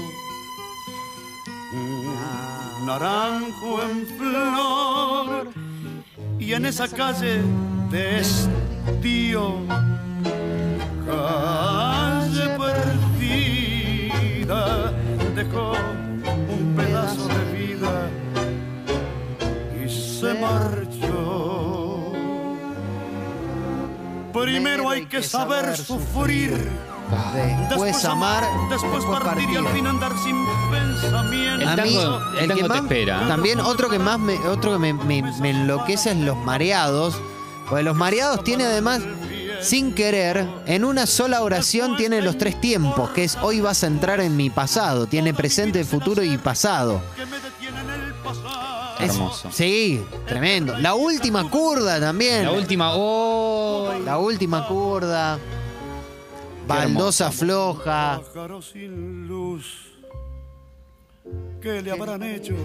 Un 1.73 2.85
Naranjo 2.85 3.81
en 3.83 4.07
flor. 4.17 5.49
Y 6.39 6.53
en 6.53 6.65
esa 6.65 6.87
calle 6.87 7.41
de 7.91 8.19
estío, 8.19 9.55
calle 11.05 12.47
perdida, 14.45 14.93
dejó 15.35 15.73
un 16.49 16.75
pedazo 16.77 17.27
de 17.27 17.43
vida 17.57 18.09
y 19.83 19.89
se 19.89 20.33
marchó. 20.35 21.76
Primero 24.43 24.89
hay 24.89 25.05
que 25.05 25.21
saber 25.23 25.75
sufrir. 25.77 26.69
Después 27.69 28.03
amar, 28.05 28.43
después 28.69 29.05
partir 29.05 29.49
y 29.49 29.55
al 29.55 29.67
fin 29.69 29.87
andar 29.87 30.11
sin 30.23 30.35
pensamiento. 30.69 31.61
El 31.61 31.67
A 31.67 31.83
mí, 31.83 31.95
tango- 31.95 32.21
el 32.37 32.47
tango 32.47 32.55
que 32.55 32.61
te 32.63 32.67
más- 32.69 32.77
espera. 32.81 33.27
También 33.27 33.59
otro 33.61 33.89
que 33.89 33.99
más 33.99 34.19
me, 34.19 34.35
otro 34.47 34.73
que 34.73 34.77
me, 34.79 34.93
me- 34.93 35.21
me 35.39 35.49
enloquece 35.51 36.11
es 36.11 36.17
los 36.17 36.35
mareados. 36.37 37.15
Porque 37.69 37.83
los 37.83 37.95
mareados 37.95 38.43
tiene 38.43 38.65
además, 38.65 39.01
sin 39.61 39.93
querer, 39.93 40.47
en 40.65 40.83
una 40.85 41.05
sola 41.05 41.41
oración 41.41 41.95
tiene 41.97 42.21
los 42.21 42.37
tres 42.37 42.59
tiempos, 42.61 43.09
que 43.11 43.23
es 43.25 43.37
hoy 43.41 43.59
vas 43.61 43.83
a 43.83 43.87
entrar 43.87 44.19
en 44.21 44.35
mi 44.37 44.49
pasado. 44.49 45.07
Tiene 45.07 45.33
presente, 45.33 45.83
futuro 45.85 46.23
y 46.23 46.37
pasado. 46.37 47.01
Es- 48.99 49.11
Hermoso. 49.15 49.51
sí, 49.51 50.01
tremendo. 50.27 50.77
La 50.77 50.95
última 50.95 51.49
curda 51.49 51.99
también. 51.99 52.43
La 52.45 52.51
última. 52.51 52.91
¡Oh! 52.95 53.93
La 54.03 54.17
última 54.17 54.67
curda. 54.67 55.37
Qué 55.37 56.67
Baldosa 56.67 57.31
floja. 57.31 58.21
Pájaro 58.33 58.61
sin 58.61 59.27
luz. 59.27 59.65
¿Qué 61.61 61.81
le 61.81 61.91
habrán 61.91 62.23
hecho 62.23 62.55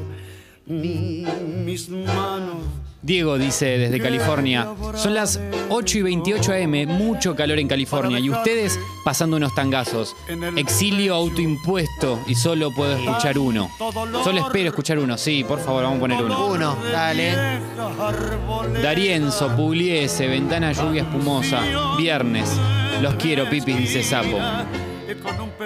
mis 0.66 1.88
manos? 1.88 2.56
Diego 3.02 3.36
dice 3.36 3.78
desde 3.78 3.98
California, 3.98 4.68
son 4.94 5.14
las 5.14 5.40
8 5.70 5.98
y 5.98 6.02
28 6.02 6.52
am, 6.52 6.70
mucho 6.86 7.34
calor 7.34 7.58
en 7.58 7.66
California 7.66 8.20
y 8.20 8.30
ustedes 8.30 8.78
pasando 9.04 9.36
unos 9.36 9.52
tangazos. 9.56 10.14
Exilio 10.56 11.16
autoimpuesto 11.16 12.20
y 12.28 12.36
solo 12.36 12.70
puedo 12.70 12.96
escuchar 12.96 13.38
uno. 13.38 13.68
Solo 14.22 14.46
espero 14.46 14.68
escuchar 14.68 15.00
uno, 15.00 15.18
sí, 15.18 15.42
por 15.42 15.58
favor, 15.58 15.82
vamos 15.82 15.96
a 15.96 16.00
poner 16.00 16.22
uno. 16.22 16.46
Uno, 16.46 16.78
dale. 16.92 17.34
Darienzo, 18.80 19.48
Pugliese, 19.56 20.28
Ventana 20.28 20.72
Lluvia 20.72 21.02
Espumosa, 21.02 21.60
Viernes. 21.98 22.48
Los 23.00 23.14
quiero, 23.14 23.50
Pipi, 23.50 23.72
dice 23.72 24.04
Sapo. 24.04 24.38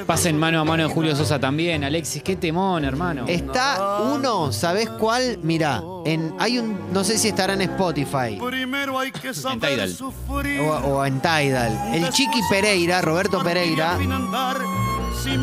Pasen 0.06 0.38
mano 0.38 0.60
a 0.60 0.64
mano 0.64 0.86
de 0.88 0.94
Julio 0.94 1.14
Sosa 1.16 1.38
también. 1.38 1.84
Alexis, 1.84 2.22
qué 2.22 2.36
temón, 2.36 2.84
hermano. 2.84 3.24
Está 3.26 4.00
uno, 4.02 4.52
¿sabés 4.52 4.88
cuál? 4.88 5.38
Mira, 5.42 5.82
en, 6.04 6.34
hay 6.38 6.58
un, 6.58 6.78
no 6.92 7.04
sé 7.04 7.18
si 7.18 7.28
estará 7.28 7.54
en 7.54 7.62
Spotify 7.62 8.38
Primero 8.44 8.98
hay 8.98 9.10
que 9.12 9.32
saber 9.34 9.60
Tidal. 9.70 9.90
sufrir. 9.92 10.60
o, 10.60 10.76
o 10.78 11.04
en 11.04 11.20
Tidal. 11.20 11.90
El 11.94 12.08
Chiqui 12.10 12.40
Pereira, 12.50 13.00
Roberto 13.02 13.42
Pereira, 13.42 13.98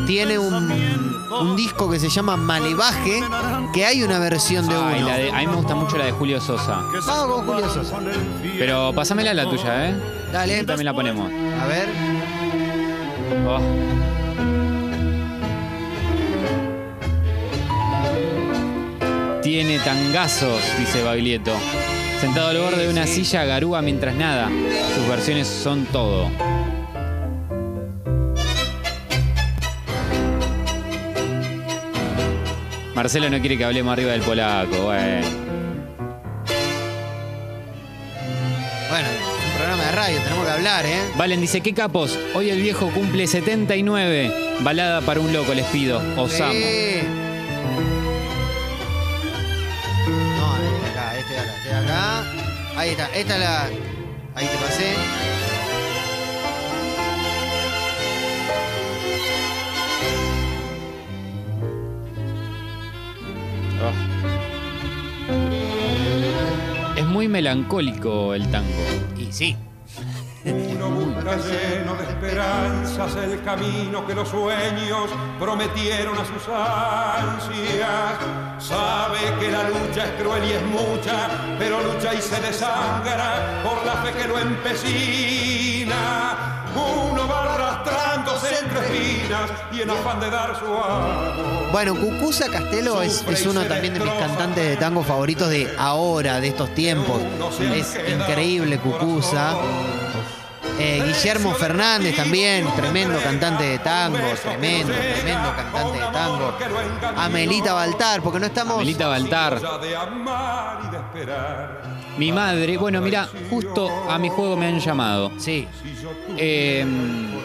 tiene 0.06 0.38
un, 0.38 0.54
un 1.40 1.56
disco 1.56 1.90
que 1.90 1.98
se 1.98 2.08
llama 2.08 2.36
Malevaje, 2.36 3.22
que 3.72 3.84
hay 3.84 4.02
una 4.02 4.18
versión 4.18 4.66
de 4.68 4.74
Ay, 4.74 4.98
uno. 5.02 5.08
la 5.08 5.16
de- 5.16 5.30
a 5.32 5.38
mí 5.38 5.46
me 5.46 5.56
gusta 5.56 5.74
mucho 5.74 5.98
la 5.98 6.06
de 6.06 6.12
Julio 6.12 6.40
Sosa. 6.40 6.82
Vamos 7.06 7.36
con 7.42 7.46
Julio 7.46 7.68
Sosa. 7.68 7.96
Pero 8.58 8.92
pásamela 8.94 9.34
la 9.34 9.48
tuya, 9.48 9.90
¿eh? 9.90 9.94
Dale. 10.32 10.64
También 10.64 10.86
la 10.86 10.94
ponemos. 10.94 11.30
A 11.60 11.66
ver. 11.66 11.88
Oh. 13.46 13.60
Tiene 19.42 19.78
tangazos, 19.78 20.62
dice 20.78 21.02
Baglietto. 21.02 21.52
Sentado 22.20 22.48
al 22.48 22.58
borde 22.58 22.86
de 22.86 22.90
una 22.90 23.06
silla, 23.06 23.44
garúa 23.44 23.82
mientras 23.82 24.14
nada. 24.14 24.48
Sus 24.94 25.06
versiones 25.06 25.46
son 25.46 25.84
todo. 25.86 26.30
Marcelo 32.94 33.28
no 33.28 33.38
quiere 33.40 33.58
que 33.58 33.64
hablemos 33.64 33.92
arriba 33.92 34.12
del 34.12 34.22
polaco. 34.22 34.84
Bueno. 34.84 35.26
Bueno, 38.88 39.08
programa 39.64 39.84
de 39.84 39.92
radio, 39.92 40.20
tenemos 40.20 40.44
que 40.44 40.50
hablar, 40.50 40.84
¿eh? 40.84 41.00
Valen 41.16 41.40
dice, 41.40 41.62
¿qué 41.62 41.72
capos? 41.72 42.18
Hoy 42.34 42.50
el 42.50 42.60
viejo 42.60 42.90
cumple 42.90 43.26
79. 43.26 44.30
Balada 44.60 45.00
para 45.00 45.20
un 45.20 45.32
loco, 45.32 45.54
les 45.54 45.64
pido. 45.68 46.02
Os 46.18 46.38
amo. 46.38 46.52
Sí. 46.52 47.00
No, 50.36 50.56
este 50.58 50.82
de 50.82 50.90
acá, 50.90 51.18
este 51.18 51.32
de 51.32 51.40
acá, 51.40 51.56
este 51.56 51.68
de 51.70 51.76
acá. 51.76 52.24
Ahí 52.76 52.90
está, 52.90 53.08
esta 53.14 53.34
es 53.34 53.40
la. 53.40 53.62
Ahí 54.34 54.46
te 54.46 54.56
pasé. 54.58 54.94
Es 66.98 67.04
muy 67.06 67.28
melancólico 67.28 68.34
el 68.34 68.46
tango. 68.50 68.68
Y 69.24 69.32
sí. 69.32 69.56
Uno 70.44 70.90
busca 70.90 71.36
lleno 71.36 71.94
de 71.94 72.04
esperanzas 72.04 73.16
el 73.16 73.42
camino 73.42 74.06
que 74.06 74.14
los 74.14 74.28
sueños 74.28 75.08
prometieron 75.40 76.14
a 76.18 76.24
sus 76.26 76.46
ansias. 76.48 78.18
Sabe 78.58 79.20
que 79.40 79.50
la 79.50 79.70
lucha 79.70 80.04
es 80.04 80.10
cruel 80.20 80.44
y 80.44 80.52
es 80.52 80.62
mucha, 80.66 81.56
pero 81.58 81.80
lucha 81.80 82.12
y 82.12 82.20
se 82.20 82.38
desangra 82.40 83.62
por 83.64 83.86
la 83.86 83.94
fe 84.02 84.12
que 84.12 84.28
lo 84.28 84.38
empecina. 84.38 86.34
Entre 86.74 87.13
espinas 88.74 89.50
y 89.72 89.82
en 89.82 89.90
afán 89.90 90.20
de 90.20 90.30
dar 90.30 90.58
su 90.58 90.66
amor. 90.66 91.70
Bueno, 91.72 91.94
Cucuza 91.94 92.48
Castelo 92.48 93.02
es, 93.02 93.24
es 93.28 93.46
uno 93.46 93.64
también 93.64 93.94
de 93.94 94.00
mis 94.00 94.12
cantantes 94.12 94.68
de 94.68 94.76
tango 94.76 95.02
favoritos 95.02 95.48
de 95.50 95.74
ahora, 95.76 96.40
de 96.40 96.48
estos 96.48 96.74
tiempos. 96.74 97.20
Es 97.60 97.98
increíble 98.08 98.78
Cucuza. 98.78 99.56
Eh, 100.78 101.02
Guillermo 101.06 101.54
Fernández 101.54 102.16
también, 102.16 102.66
tremendo 102.74 103.18
cantante 103.22 103.62
de 103.64 103.78
tango, 103.78 104.18
tremendo, 104.42 104.92
tremendo 104.92 105.54
cantante 105.56 105.98
de 105.98 106.06
tango. 106.12 106.54
Amelita 107.16 107.72
Baltar, 107.74 108.22
porque 108.22 108.40
no 108.40 108.46
estamos. 108.46 108.78
Melita 108.78 109.06
Baltar. 109.06 109.60
Mi 112.18 112.30
madre, 112.32 112.76
bueno, 112.76 113.00
mira, 113.00 113.28
justo 113.50 113.88
a 114.08 114.18
mi 114.18 114.28
juego 114.28 114.56
me 114.56 114.66
han 114.66 114.78
llamado. 114.80 115.32
Sí, 115.38 115.66
Eh, 116.36 116.84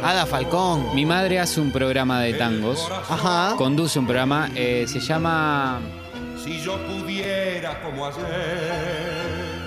Ada 0.03 0.25
Falcón. 0.25 0.93
mi 0.95 1.05
madre 1.05 1.39
hace 1.39 1.59
un 1.61 1.71
programa 1.71 2.21
de 2.21 2.33
tangos. 2.33 2.87
Ajá. 3.09 3.55
Conduce 3.57 3.99
un 3.99 4.05
programa, 4.05 4.49
eh, 4.55 4.85
se 4.87 4.99
llama... 4.99 5.79
Si 6.43 6.59
yo 6.61 6.77
pudiera 6.87 7.81
como 7.81 8.05
ayer 8.07 8.25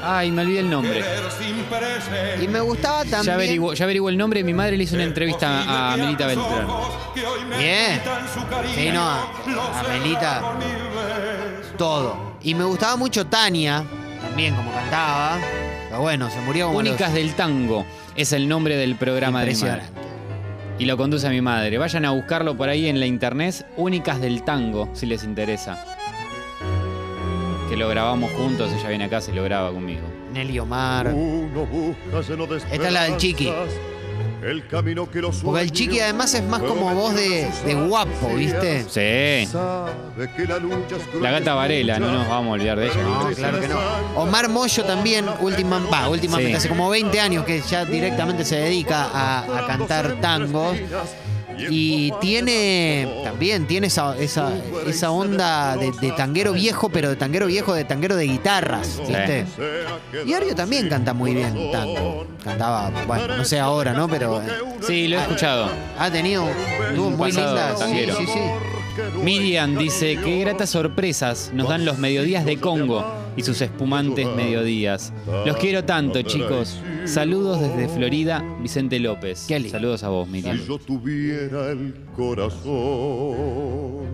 Ay, 0.05 0.31
me 0.33 0.43
olvidé 0.43 0.61
el 0.61 0.71
nombre. 0.71 0.95
querer 0.95 1.21
sin 1.39 1.57
presente 1.65 2.45
Y 2.45 2.49
me 2.49 2.61
gustaba 2.61 3.05
Ya 3.05 3.11
también. 3.11 3.35
averiguó, 3.35 3.75
ya 3.75 3.85
averiguó 3.85 4.09
el 4.09 4.17
nombre. 4.19 4.43
Mi 4.43 4.53
madre 4.55 4.77
le 4.77 4.85
hizo 4.85 4.95
una 4.97 5.05
entrevista 5.05 5.93
a 5.93 5.97
Melita 5.97 6.27
Beltrán. 6.27 6.67
Bien. 7.59 8.01
Sí, 8.75 8.91
no, 8.93 9.01
a, 9.03 9.23
a 9.81 9.83
Melita. 9.89 10.43
Todo. 11.79 12.37
Y 12.43 12.55
me 12.55 12.65
gustaba 12.65 12.97
mucho 12.97 13.27
Tania, 13.27 13.85
también 14.21 14.55
como 14.57 14.73
cantaba. 14.73 15.39
Pero 15.89 16.01
bueno, 16.01 16.31
se 16.31 16.41
murió 16.41 16.67
como 16.69 16.81
los- 16.83 16.89
Únicas 16.91 17.13
del 17.15 17.35
Tango 17.35 17.87
es 18.17 18.33
el 18.33 18.49
nombre 18.49 18.77
del 18.77 18.97
programa 18.97 19.45
de 19.45 19.55
mi 19.55 19.61
madre. 19.61 19.83
Impresionante. 19.85 20.03
Y 20.79 20.85
lo 20.87 20.97
conduce 20.97 21.27
a 21.29 21.31
mi 21.31 21.41
madre. 21.41 21.79
Vayan 21.79 22.05
a 22.07 22.11
buscarlo 22.11 22.57
por 22.57 22.69
ahí 22.69 22.89
en 22.89 22.99
la 22.99 23.07
internet. 23.07 23.65
Únicas 23.77 24.21
del 24.21 24.43
Tango, 24.43 24.89
si 24.95 25.07
les 25.07 25.23
interesa. 25.23 25.92
Que 27.73 27.79
lo 27.79 27.89
grabamos 27.89 28.31
juntos. 28.33 28.71
Ella 28.71 28.89
viene 28.91 29.05
acá, 29.05 29.23
se 29.23 29.33
lo 29.33 29.43
graba 29.45 29.73
conmigo. 29.73 30.03
Nelly 30.35 30.59
Omar. 30.59 31.09
Uno 31.09 31.65
busca 31.65 32.21
lleno 32.21 32.47
de 32.47 32.59
Esta 32.59 32.75
es 32.87 32.93
la 32.93 33.05
del 33.05 33.17
Chiqui. 33.17 33.51
El 34.43 34.67
camino 34.67 35.11
que 35.11 35.23
los 35.23 35.37
Porque 35.39 35.63
el 35.63 35.73
chiqui 35.73 35.99
además 36.01 36.35
es 36.35 36.43
más 36.43 36.61
como 36.61 36.93
voz 36.95 37.15
de, 37.15 37.49
de 37.65 37.75
guapo, 37.75 38.35
¿viste? 38.35 38.85
Sí. 38.91 39.49
La 41.19 41.31
gata 41.31 41.55
Varela, 41.55 41.99
no 41.99 42.13
nos 42.13 42.29
vamos 42.29 42.49
a 42.51 42.53
olvidar 42.55 42.79
de 42.79 42.87
ella. 42.89 43.03
No, 43.05 43.31
claro 43.31 43.59
que 43.61 43.69
no. 43.69 43.79
Omar 44.17 44.51
Moyo 44.51 44.85
también, 44.85 45.25
última, 45.41 45.79
va, 45.91 46.11
últimamente, 46.11 46.51
Sí. 46.51 46.57
hace 46.57 46.69
como 46.69 46.91
20 46.91 47.21
años 47.21 47.45
que 47.47 47.63
ya 47.63 47.87
directamente 47.87 48.45
se 48.45 48.57
dedica 48.57 49.05
a, 49.15 49.61
a 49.61 49.67
cantar 49.67 50.21
tangos. 50.21 50.77
Y 51.71 52.13
tiene, 52.21 53.09
también 53.25 53.67
tiene 53.67 53.87
esa, 53.89 54.17
esa, 54.19 54.53
esa 54.87 55.11
onda 55.11 55.77
de, 55.77 55.93
de 56.01 56.13
tanguero 56.13 56.53
viejo, 56.53 56.89
pero 56.89 57.09
de 57.11 57.17
tanguero 57.17 57.47
viejo, 57.47 57.75
de 57.75 57.85
tanguero 57.85 58.17
de 58.17 58.25
guitarras, 58.25 59.01
¿viste? 59.07 59.47
Y 60.27 60.33
Ario 60.33 60.55
también 60.55 60.89
canta 60.89 61.15
muy 61.15 61.35
bien 61.35 61.71
tango. 61.73 62.27
Cantaba, 62.43 62.91
bueno, 63.07 63.37
no 63.37 63.45
sé 63.45 63.59
ahora, 63.61 63.93
¿no? 63.93 64.09
Pero 64.09 64.41
eh, 64.43 64.47
Sí, 64.87 65.09
lo 65.09 65.19
he 65.19 65.23
escuchado. 65.23 65.71
ha 65.99 66.11
tenido, 66.11 66.47
tuvo 66.95 67.11
muy 67.11 67.31
lindas. 67.33 67.79
Sí, 67.81 68.05
sí, 68.19 68.27
sí. 68.27 68.41
Miriam 69.23 69.77
dice, 69.79 70.19
qué 70.23 70.41
gratas 70.41 70.71
sorpresas 70.71 71.51
nos 71.55 71.69
dan 71.69 71.85
los 71.85 71.99
mediodías 71.99 72.45
de 72.45 72.59
Congo 72.59 73.05
y 73.37 73.43
sus 73.43 73.61
espumantes 73.63 74.27
mediodías. 74.27 75.13
Los 75.47 75.57
quiero 75.57 75.85
tanto, 75.85 76.21
chicos. 76.23 76.79
Saludos 77.05 77.61
desde 77.61 77.89
Florida, 77.89 78.45
Vicente 78.61 78.99
López. 79.01 79.45
Qué 79.49 79.59
lindo. 79.59 79.73
Saludos 79.73 80.03
a 80.05 80.09
vos, 80.09 80.29
Miriam. 80.29 80.57
Si 80.57 80.67
yo 80.67 80.79
tuviera 80.79 81.71
el 81.71 81.95
corazón, 82.15 84.07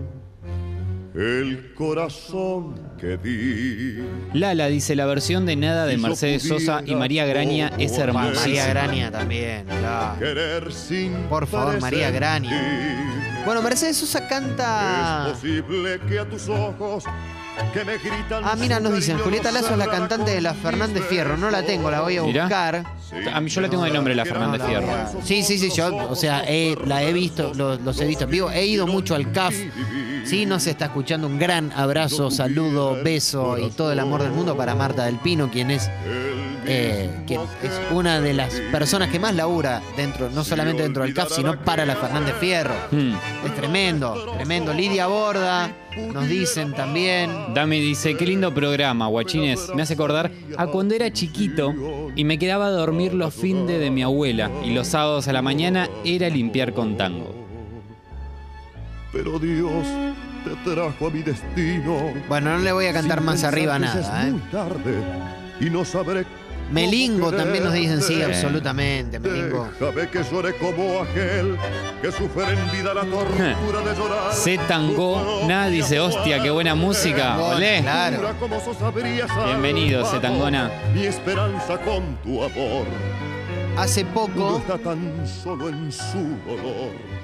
el 1.13 1.73
corazón 1.75 2.75
que 2.99 3.17
di. 3.17 4.03
Lala 4.33 4.67
dice, 4.67 4.95
la 4.95 5.05
versión 5.05 5.45
de 5.45 5.55
Nada 5.55 5.85
de 5.85 5.97
Mercedes 5.97 6.43
Sosa 6.43 6.81
y 6.85 6.95
María 6.95 7.25
Graña 7.25 7.71
es 7.77 7.91
María 7.91 8.03
hermosísima. 8.05 8.65
Graña 8.67 9.11
también, 9.11 9.65
claro. 9.65 10.19
Querer 10.19 10.73
sin 10.73 11.13
Por 11.29 11.45
favor, 11.47 11.79
María 11.79 12.09
Graña. 12.11 12.49
sentir. 12.49 13.45
Bueno, 13.45 13.61
Mercedes 13.61 13.97
Sosa 13.97 14.27
canta. 14.27 15.27
Es 15.27 15.33
posible 15.37 15.99
que 16.07 16.19
a 16.19 16.27
tus 16.27 16.49
ojos. 16.49 17.03
Ah, 18.43 18.55
mira, 18.57 18.79
nos 18.79 18.93
dicen, 18.93 19.17
Julieta 19.19 19.51
Lazo 19.51 19.71
es 19.71 19.77
la 19.77 19.87
cantante 19.87 20.31
de 20.31 20.41
la 20.41 20.53
Fernández 20.53 21.03
Fierro. 21.07 21.37
No 21.37 21.49
la 21.51 21.63
tengo, 21.63 21.91
la 21.91 22.01
voy 22.01 22.17
a 22.17 22.23
Mirá. 22.23 22.43
buscar. 22.43 22.83
A 23.33 23.41
mí 23.41 23.49
yo 23.49 23.61
la 23.61 23.69
tengo 23.69 23.83
de 23.83 23.91
nombre, 23.91 24.15
la 24.15 24.25
Fernández 24.25 24.61
Fierro. 24.65 24.87
Sí, 25.23 25.43
sí, 25.43 25.57
sí, 25.57 25.69
yo, 25.75 25.95
o 26.09 26.15
sea, 26.15 26.43
he- 26.47 26.75
la 26.85 27.03
he 27.03 27.11
visto, 27.13 27.53
los, 27.53 27.79
los 27.81 27.99
he 27.99 28.05
visto 28.05 28.23
en 28.25 28.29
vivo. 28.31 28.49
He 28.51 28.65
ido 28.65 28.87
mucho 28.87 29.15
al 29.15 29.31
CAF. 29.31 29.53
Sí, 30.29 30.45
nos 30.45 30.67
está 30.67 30.85
escuchando 30.85 31.25
un 31.25 31.39
gran 31.39 31.71
abrazo, 31.71 32.29
saludo, 32.29 32.95
beso 33.03 33.57
y 33.57 33.71
todo 33.71 33.91
el 33.91 33.97
amor 33.97 34.21
del 34.21 34.31
mundo 34.31 34.55
para 34.55 34.75
Marta 34.75 35.05
del 35.05 35.15
Pino, 35.15 35.49
quien 35.49 35.71
es, 35.71 35.89
eh, 36.67 37.09
quien 37.25 37.41
es 37.63 37.71
una 37.89 38.21
de 38.21 38.35
las 38.35 38.53
personas 38.71 39.09
que 39.09 39.17
más 39.17 39.33
labura 39.33 39.81
dentro, 39.97 40.29
no 40.29 40.43
solamente 40.43 40.83
dentro 40.83 41.01
del 41.01 41.15
CAF, 41.15 41.31
sino 41.31 41.59
para 41.63 41.83
la 41.83 41.95
Fernández 41.95 42.35
Fierro. 42.39 42.75
Hmm. 42.91 43.13
Es 43.43 43.55
tremendo, 43.55 44.35
tremendo. 44.35 44.71
Lidia 44.71 45.07
Borda, 45.07 45.71
nos 46.13 46.29
dicen 46.29 46.75
también. 46.75 47.31
Dami 47.55 47.79
dice, 47.79 48.15
qué 48.15 48.27
lindo 48.27 48.53
programa, 48.53 49.07
guachines. 49.07 49.71
Me 49.73 49.81
hace 49.81 49.95
acordar 49.95 50.29
a 50.57 50.67
cuando 50.67 50.93
era 50.93 51.11
chiquito 51.11 51.73
y 52.15 52.23
me 52.23 52.37
quedaba 52.37 52.67
a 52.67 52.71
dormir 52.71 53.15
los 53.15 53.33
fines 53.33 53.79
de 53.79 53.89
mi 53.89 54.03
abuela 54.03 54.51
y 54.63 54.75
los 54.75 54.89
sábados 54.89 55.27
a 55.27 55.33
la 55.33 55.41
mañana 55.41 55.89
era 56.05 56.29
limpiar 56.29 56.75
con 56.75 56.97
tango. 56.97 57.48
Pero 59.11 59.39
Dios 59.39 59.87
te 60.43 60.71
trajo 60.71 61.07
a 61.07 61.09
mi 61.09 61.23
destino. 61.23 62.13
Bueno, 62.27 62.51
no 62.51 62.59
le 62.59 62.71
voy 62.71 62.85
a 62.85 62.93
cantar 62.93 63.19
sin 63.19 63.25
más 63.25 63.43
arriba 63.43 63.79
nada, 63.79 63.99
es 63.99 64.27
¿eh? 64.27 64.31
muy 64.31 64.41
tarde 64.51 65.03
y 65.59 65.69
no 65.69 65.83
sabré. 65.83 66.25
Melingo 66.71 67.31
también 67.31 67.63
nos 67.63 67.73
dicen, 67.73 67.99
sí, 68.01 68.21
absolutamente, 68.21 69.19
Melingo. 69.19 69.67
Déjame 69.79 70.07
que 70.09 70.23
llore 70.23 70.55
como 70.57 71.01
aquel 71.01 71.57
que 71.99 72.11
sufre 72.11 72.43
en 72.53 72.71
vida 72.71 72.93
la 72.93 73.01
tortura 73.01 73.81
de 73.81 73.95
llorar. 73.97 74.31
Se 74.33 74.57
tangó, 74.59 75.45
nada 75.47 75.67
dice, 75.67 75.99
hostia, 75.99 76.43
qué 76.43 76.51
buena 76.51 76.75
música. 76.75 77.39
Olé. 77.39 77.81
claro. 77.81 78.21
Bienvenido, 79.45 80.05
salvado 80.05 80.21
Zetangona. 80.21 80.71
Mi 80.93 81.05
esperanza 81.05 81.79
con 81.79 82.15
tu 82.17 82.43
amor. 82.43 82.85
Hace 83.75 84.05
poco, 84.05 84.57
está 84.59 84.77
tan 84.77 85.25
solo 85.25 85.69
en 85.69 85.91
su 85.91 86.37
dolor. 86.45 87.18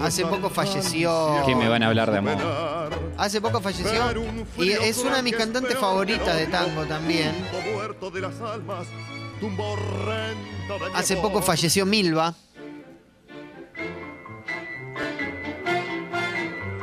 Hace 0.00 0.24
poco 0.26 0.50
falleció- 0.50 1.42
¿Qué 1.46 1.54
me 1.54 1.68
van 1.68 1.82
a 1.82 1.88
hablar 1.88 2.10
de 2.10 2.18
amor? 2.18 2.36
hace 3.16 3.40
poco 3.40 3.60
falleció 3.60 4.12
y 4.58 4.70
es 4.72 4.98
una 4.98 5.16
de 5.16 5.22
mis 5.22 5.36
cantantes 5.36 5.76
favoritas 5.78 6.36
de 6.36 6.46
tango 6.46 6.84
también. 6.84 7.32
Hace 10.94 11.16
poco 11.16 11.40
falleció 11.42 11.86
Milva. 11.86 12.34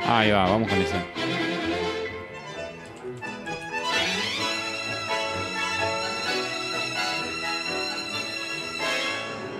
Ahí 0.07 0.31
va, 0.31 0.49
vamos 0.49 0.69
con 0.69 0.81
ese. 0.81 0.95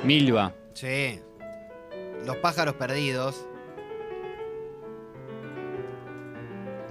Milva. 0.03 0.53
Sí. 0.73 1.19
Los 2.25 2.37
pájaros 2.37 2.75
perdidos. 2.75 3.35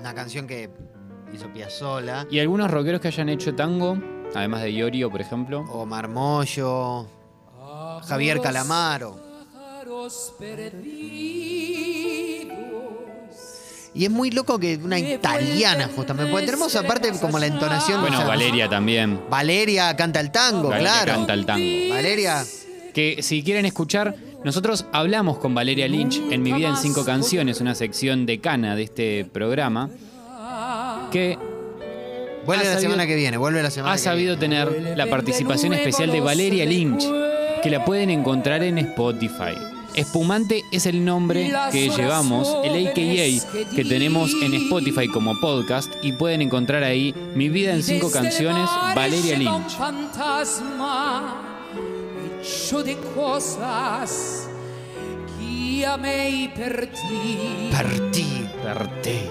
Una 0.01 0.15
canción 0.15 0.47
que 0.47 0.69
hizo 1.33 1.49
Piazzolla. 1.53 2.27
¿Y 2.31 2.39
algunos 2.41 2.71
rockeros 2.71 3.01
que 3.01 3.09
hayan 3.09 3.29
hecho 3.29 3.55
tango? 3.55 3.97
Además 4.35 4.63
de 4.63 4.71
Iorio, 4.73 5.11
por 5.11 5.21
ejemplo. 5.21 5.61
Omar 5.73 6.09
Moyo. 6.09 7.07
Javier 8.07 8.41
Calamaro. 8.41 9.21
Y 13.95 14.07
es 14.07 14.11
muy 14.11 14.31
loco 14.31 14.59
que 14.59 14.77
una 14.77 14.99
italiana, 14.99 15.89
justamente. 15.95 16.31
Porque 16.31 16.47
tenemos 16.47 16.75
aparte 16.77 17.13
como 17.21 17.39
la 17.39 17.47
entonación. 17.47 17.99
o 17.99 18.01
Bueno, 18.01 18.17
sea, 18.17 18.27
Valeria 18.27 18.69
también. 18.69 19.21
Valeria 19.29 19.95
canta 19.97 20.19
el 20.21 20.31
tango, 20.31 20.71
Valeria 20.71 20.91
claro. 21.05 21.13
canta 21.19 21.35
el 21.35 21.47
tango. 21.47 21.65
Valeria. 21.91 22.45
Que 22.95 23.23
si 23.23 23.43
quieren 23.43 23.65
escuchar, 23.67 24.15
nosotros 24.45 24.87
hablamos 24.93 25.39
con 25.39 25.55
Valeria 25.55 25.87
Lynch 25.89 26.21
en 26.31 26.43
Mi 26.43 26.53
vida 26.53 26.69
en 26.69 26.77
cinco 26.77 27.05
canciones, 27.05 27.61
una 27.61 27.75
sección 27.75 28.27
decana 28.27 28.75
de 28.77 28.83
este 28.85 29.25
programa, 29.25 29.89
que 31.11 31.39
Vuelve 32.45 32.65
la 32.65 32.71
sabido- 32.73 32.91
semana 32.91 33.07
que 33.07 33.15
viene, 33.15 33.37
vuelve 33.37 33.63
la 33.63 33.71
semana 33.71 33.93
ha 33.93 33.97
que 33.97 34.03
sabido 34.03 34.37
tener 34.37 34.95
la 34.97 35.07
participación 35.07 35.75
especial 35.75 36.11
de 36.11 36.21
Valeria 36.21 36.65
Lynch, 36.67 37.05
que 37.63 37.71
la 37.71 37.85
pueden 37.85 38.11
encontrar 38.11 38.65
en 38.65 38.79
Spotify. 38.79 39.55
Espumante 39.95 40.65
es 40.73 40.87
el 40.87 41.05
nombre 41.05 41.53
que 41.71 41.89
llevamos, 41.91 42.49
el 42.65 42.87
AKA 42.89 43.71
que 43.77 43.85
tenemos 43.85 44.33
en 44.43 44.55
Spotify 44.55 45.07
como 45.07 45.39
podcast 45.39 45.93
y 46.03 46.13
pueden 46.13 46.41
encontrar 46.43 46.83
ahí 46.83 47.15
Mi 47.37 47.49
vida 47.49 47.75
en 47.75 47.83
cinco 47.83 48.11
canciones, 48.11 48.69
Valeria 48.97 49.37
Lynch. 49.39 49.77
Hecho 52.43 52.83
de 52.83 52.97
cosas 53.15 54.49
que 55.39 55.87
amé 55.87 56.53
per 56.55 56.89
ti. 56.89 57.71
Partí. 57.71 58.49
Verte. 58.65 59.31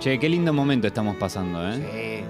Che, 0.00 0.18
qué 0.18 0.28
lindo 0.28 0.52
momento 0.52 0.86
estamos 0.86 1.16
pasando, 1.16 1.66
¿eh? 1.66 2.24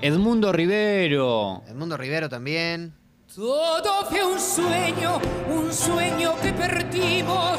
Sí. 0.00 0.06
Edmundo 0.06 0.52
Rivero. 0.52 1.62
Edmundo 1.68 1.96
Rivero 1.96 2.28
también. 2.28 2.94
Todo 3.34 4.06
fue 4.08 4.24
un 4.24 4.40
sueño, 4.40 5.20
un 5.50 5.72
sueño 5.72 6.34
que 6.40 6.52
perdimos, 6.52 7.58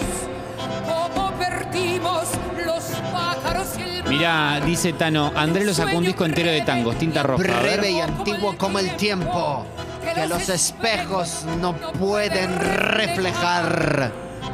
como 0.87 1.31
perdimos 1.37 2.29
los 2.65 2.83
pájaros 3.11 3.77
y 3.77 3.81
el 3.81 4.03
mar. 4.03 4.13
Mirá, 4.13 4.61
dice 4.65 4.93
Tano, 4.93 5.31
André 5.35 5.65
lo 5.65 5.73
sacó 5.73 5.97
un 5.97 6.05
disco 6.05 6.25
entero 6.25 6.49
de 6.49 6.61
tangos, 6.61 6.97
tinta 6.97 7.23
roja. 7.23 7.43
Breve 7.43 7.91
y 7.91 7.99
antiguo 7.99 8.57
como 8.57 8.79
el 8.79 8.95
tiempo. 8.95 9.65
Que 10.15 10.27
los 10.27 10.49
espejos 10.49 11.45
no 11.59 11.75
pueden 11.75 12.57
reflejar. 12.59 14.11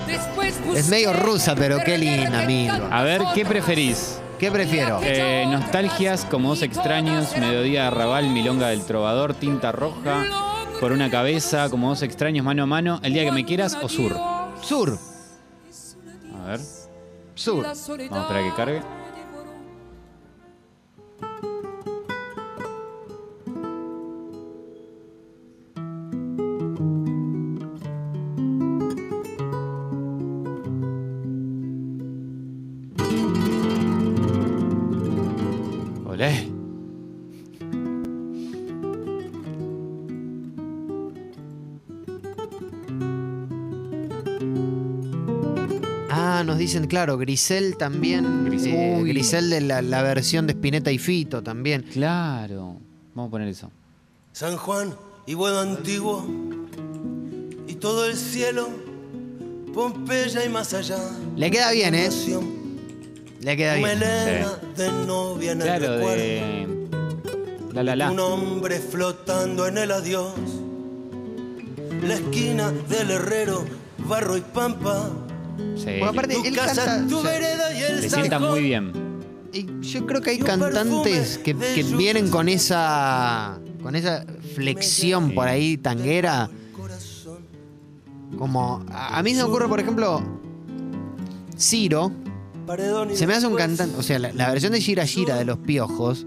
Después 0.08 0.60
Es 0.76 0.90
medio 0.90 1.14
rusa, 1.14 1.56
pero 1.56 1.78
qué 1.86 1.98
linda, 1.98 2.44
amigo. 2.44 2.88
A 2.90 3.04
ver, 3.04 3.22
¿qué 3.34 3.46
preferís? 3.46 4.20
¿Qué 4.40 4.52
prefiero? 4.52 5.00
Eh, 5.04 5.46
nostalgias, 5.48 6.26
como 6.26 6.50
dos 6.50 6.64
extraños, 6.64 7.38
mediodía 7.38 7.84
de 7.84 7.88
arrabal, 7.88 8.30
milonga 8.30 8.70
del 8.70 8.84
trovador, 8.84 9.36
tinta 9.36 9.72
roja, 9.72 10.26
por 10.80 10.92
una 10.92 11.12
cabeza, 11.12 11.70
como 11.70 11.90
dos 11.90 12.02
extraños, 12.02 12.44
mano 12.44 12.64
a 12.64 12.66
mano, 12.66 13.00
el 13.04 13.14
día 13.14 13.24
que 13.24 13.32
me 13.32 13.46
quieras 13.46 13.78
o 13.80 13.88
sur. 13.88 14.16
Sur. 14.64 14.98
A 16.44 16.48
ver, 16.48 16.60
Sur. 17.36 17.64
Vamos 17.64 17.90
a 17.90 18.22
esperar 18.22 18.44
a 18.44 18.50
que 18.50 18.56
cargue. 18.56 19.01
Dicen, 46.74 46.88
claro, 46.88 47.18
Grisel 47.18 47.78
también. 47.78 48.46
Grisel. 48.46 48.74
eh. 48.74 49.04
Grisel 49.04 49.50
de 49.50 49.62
la, 49.62 49.82
la 49.82 50.02
versión 50.04 50.48
de 50.48 50.54
Spinetta 50.54 50.92
y 50.92 50.98
Fito 50.98 51.42
también. 51.44 51.84
Claro. 51.84 52.78
Vamos 53.14 53.30
a 53.30 53.32
poner 53.32 53.48
eso. 53.48 53.70
San 54.32 54.56
Juan 54.58 54.96
y 55.28 55.34
Buedo 55.34 55.60
Antiguo 55.62 56.26
y 57.68 57.76
todo 57.76 58.06
el 58.06 58.16
cielo, 58.16 58.70
Pompeya 59.74 60.46
y 60.46 60.50
más 60.50 60.74
allá. 60.74 60.98
Le 61.36 61.52
queda 61.52 61.72
bien, 61.72 61.94
¿eh? 61.96 62.06
Nación, 62.06 62.50
Le 63.42 63.58
queda 63.58 63.76
bien. 63.76 63.88
melena 64.00 64.52
de 64.78 64.92
novia 65.06 65.52
en 65.54 65.62
el 65.62 65.68
Claro, 65.68 65.98
de. 65.98 66.68
La 67.74 67.84
la 67.84 67.96
la. 67.96 68.12
Un 68.12 68.20
hombre 68.20 68.80
flotando 68.80 69.68
en 69.68 69.78
el 69.78 69.92
adiós. 69.92 70.34
La 72.04 72.16
esquina 72.16 72.72
del 72.90 73.12
herrero, 73.12 73.66
barro 74.08 74.36
y 74.38 74.42
pampa. 74.42 75.10
Sí. 75.76 75.86
Porque 76.00 76.06
aparte, 76.06 76.36
él 76.44 76.56
casa, 76.56 76.86
canta. 76.86 77.08
tu 77.08 77.20
o 77.20 77.22
sea, 77.22 77.32
vereda 77.32 77.74
y 77.74 77.84
el 77.84 78.02
Le 78.02 78.10
sienta 78.10 78.40
muy 78.40 78.62
bien. 78.62 78.92
y 79.54 79.68
yo 79.82 80.06
creo 80.06 80.22
que 80.22 80.32
hay 80.32 80.40
cantantes 80.40 81.38
que, 81.38 81.54
vienen 81.54 82.30
con 82.30 82.50
esa. 82.50 83.60
con 83.82 83.96
esa 83.96 84.26
flexión 84.56 85.32
por 85.32 85.48
ahí 85.48 85.78
tanguera. 85.78 86.50
corazón. 86.76 87.46
Como. 88.38 88.84
A, 88.90 89.18
a 89.18 89.24
mí 89.24 89.32
se 89.32 89.38
me 89.38 89.44
ocurre, 89.44 89.68
por 89.68 89.80
ejemplo. 89.80 90.22
Ciro. 91.58 92.12
Se 93.14 93.28
me 93.28 93.34
hace 93.34 93.48
un 93.48 93.56
cantante. 93.56 93.98
O 93.98 94.04
sea, 94.04 94.18
la, 94.20 94.32
la 94.32 94.50
versión 94.50 94.72
de 94.72 94.80
Gira 94.80 95.06
Gira 95.06 95.36
de 95.36 95.46
los 95.46 95.58
piojos. 95.58 96.26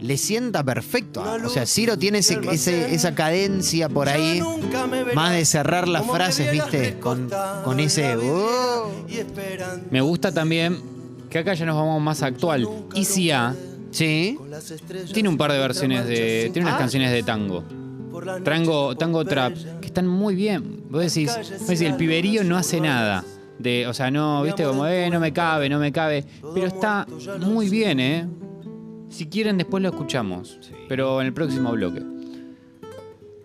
Le 0.00 0.16
sienta 0.18 0.62
perfecto. 0.62 1.22
a- 1.24 1.36
o 1.36 1.48
sea, 1.48 1.64
Ciro 1.66 1.96
tiene 1.96 2.18
ese, 2.18 2.38
ese- 2.52 2.94
esa 2.94 3.14
cadencia 3.14 3.88
por 3.88 4.08
ahí. 4.08 4.42
Más 5.14 5.32
de 5.32 5.44
cerrar 5.44 5.88
las 5.88 6.06
frases, 6.06 6.52
¿viste? 6.52 6.98
Con, 7.00 7.30
ese. 7.80 8.16
"Oh". 8.16 8.92
esperando 9.08 9.86
Me 9.90 10.00
gusta 10.00 10.32
también 10.32 10.78
que 11.30 11.38
acá 11.38 11.54
ya 11.54 11.64
nos 11.66 11.76
vamos 11.76 12.00
más 12.02 12.22
actual. 12.22 12.68
ICA 12.94 13.54
Sí. 13.90 14.34
con 14.38 14.50
las 14.50 14.70
estrellas 14.70 15.12
tiene 15.12 15.28
un 15.28 15.38
par 15.38 15.50
de 15.52 15.58
versiones 15.58 16.06
de. 16.06 16.50
Tiene 16.52 16.66
unas 16.68 16.74
Ah. 16.76 16.78
canciones 16.78 17.10
de 17.12 17.22
tango. 17.22 17.64
Tango, 18.44 18.96
tango 18.96 19.24
trap, 19.24 19.54
que 19.80 19.86
están 19.86 20.06
muy 20.06 20.34
bien. 20.34 20.84
Vos 20.90 21.02
decís, 21.02 21.30
vos 21.36 21.60
decís, 21.68 21.80
el 21.82 21.96
piberío 21.96 22.44
no 22.44 22.56
hace 22.56 22.80
nada. 22.80 23.24
De, 23.58 23.86
o 23.86 23.94
sea, 23.94 24.10
no, 24.10 24.42
viste, 24.42 24.64
como, 24.64 24.86
eh, 24.86 25.08
no 25.10 25.18
me 25.20 25.32
cabe, 25.32 25.68
no 25.68 25.78
me 25.78 25.90
cabe. 25.92 26.24
Pero 26.54 26.66
está 26.66 27.06
muy 27.40 27.68
bien, 27.70 28.00
¿eh? 28.00 28.26
Si 29.08 29.26
quieren, 29.26 29.56
después 29.58 29.82
lo 29.82 29.88
escuchamos. 29.90 30.58
Pero 30.88 31.20
en 31.20 31.26
el 31.28 31.32
próximo 31.32 31.72
bloque. 31.72 32.02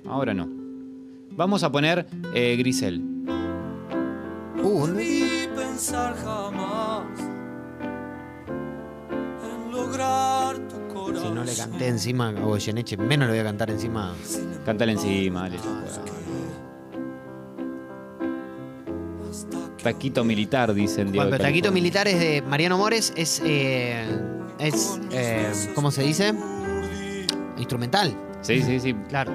Ahora 0.07 0.33
no. 0.33 0.47
Vamos 1.31 1.63
a 1.63 1.71
poner 1.71 2.05
eh, 2.33 2.55
Grisel. 2.57 3.01
Uh, 4.61 4.87
no- 4.87 4.93
Ni 4.93 5.47
pensar 5.55 6.15
jamás 6.17 7.03
en 9.41 9.71
lograr 9.71 10.57
tu 10.67 10.93
corazón. 10.93 11.27
si 11.29 11.33
no 11.33 11.43
le 11.43 11.55
canté 11.55 11.87
encima 11.87 12.29
a 12.29 12.31
Goyeneche, 12.33 12.97
menos 12.97 13.27
le 13.27 13.33
voy 13.33 13.39
a 13.39 13.43
cantar 13.45 13.71
encima. 13.71 14.13
Cántale 14.65 14.91
encima, 14.93 15.41
dale. 15.43 15.57
Taquito 19.81 20.23
militar, 20.23 20.73
dicen. 20.73 21.11
Diego 21.11 21.23
Bueno, 21.25 21.31
pero 21.31 21.43
Taquito. 21.43 21.71
Militar 21.71 22.07
es 22.07 22.19
de 22.19 22.41
Mariano 22.43 22.77
Mores, 22.77 23.13
es. 23.15 23.41
eh, 23.43 24.05
es. 24.61 24.99
eh, 25.11 25.51
¿Cómo 25.75 25.91
se 25.91 26.03
dice? 26.03 26.33
Instrumental. 27.57 28.15
Sí, 28.41 28.61
sí, 28.61 28.79
sí. 28.79 28.93
Claro. 29.09 29.31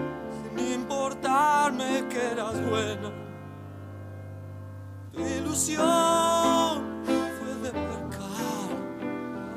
Sin 0.56 0.72
importarme 0.72 2.04
que 2.08 2.18
eras 2.32 2.54
buena. 2.68 3.12
Tu 5.12 5.20
ilusión 5.20 5.84
fue 7.04 7.54
de 7.62 7.70
pecar. 7.70 8.26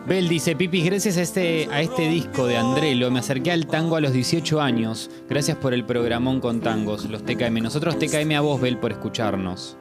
Bel 0.07 0.27
dice, 0.29 0.55
Pipis, 0.55 0.85
gracias 0.85 1.17
a 1.17 1.21
este, 1.21 1.67
a 1.71 1.81
este 1.81 2.03
disco 2.09 2.45
de 2.47 2.57
Andrelo 2.57 3.11
me 3.11 3.19
acerqué 3.19 3.51
al 3.51 3.67
tango 3.67 3.95
a 3.95 4.01
los 4.01 4.11
18 4.13 4.61
años. 4.61 5.09
Gracias 5.29 5.57
por 5.57 5.73
el 5.73 5.85
programón 5.85 6.39
con 6.39 6.61
tangos, 6.61 7.05
los 7.09 7.23
TKM. 7.23 7.61
Nosotros 7.61 7.99
TKM 7.99 8.31
a 8.35 8.41
vos, 8.41 8.59
Bel, 8.61 8.77
por 8.77 8.91
escucharnos. 8.91 9.77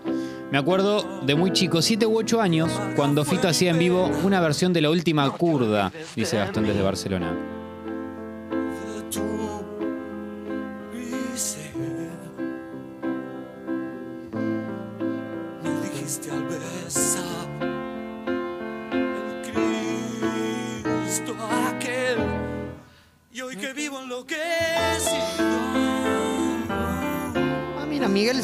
Me 0.50 0.56
acuerdo 0.56 1.20
de 1.26 1.34
muy 1.34 1.52
chico, 1.52 1.82
7 1.82 2.06
u 2.06 2.16
8 2.16 2.40
años, 2.40 2.70
cuando 2.96 3.24
Fito 3.24 3.48
hacía 3.48 3.70
en 3.70 3.78
vivo 3.78 4.11
una 4.24 4.40
versión 4.40 4.72
de 4.72 4.80
la 4.80 4.90
última 4.90 5.28
curda, 5.30 5.92
dice 6.16 6.38
Gastón 6.38 6.66
desde 6.66 6.80
Barcelona. 6.80 7.58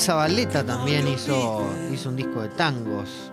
Zabaleta 0.05 0.63
también 0.63 1.09
hizo, 1.09 1.67
hizo 1.91 2.11
un 2.11 2.17
disco 2.17 2.43
de 2.43 2.51
tangos. 2.51 3.33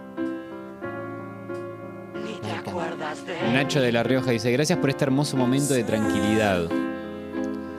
Nacho 3.51 3.81
de 3.81 3.91
La 3.91 4.03
Rioja 4.03 4.31
dice, 4.31 4.49
gracias 4.53 4.79
por 4.79 4.89
este 4.89 5.03
hermoso 5.03 5.35
momento 5.35 5.73
de 5.73 5.83
tranquilidad. 5.83 6.69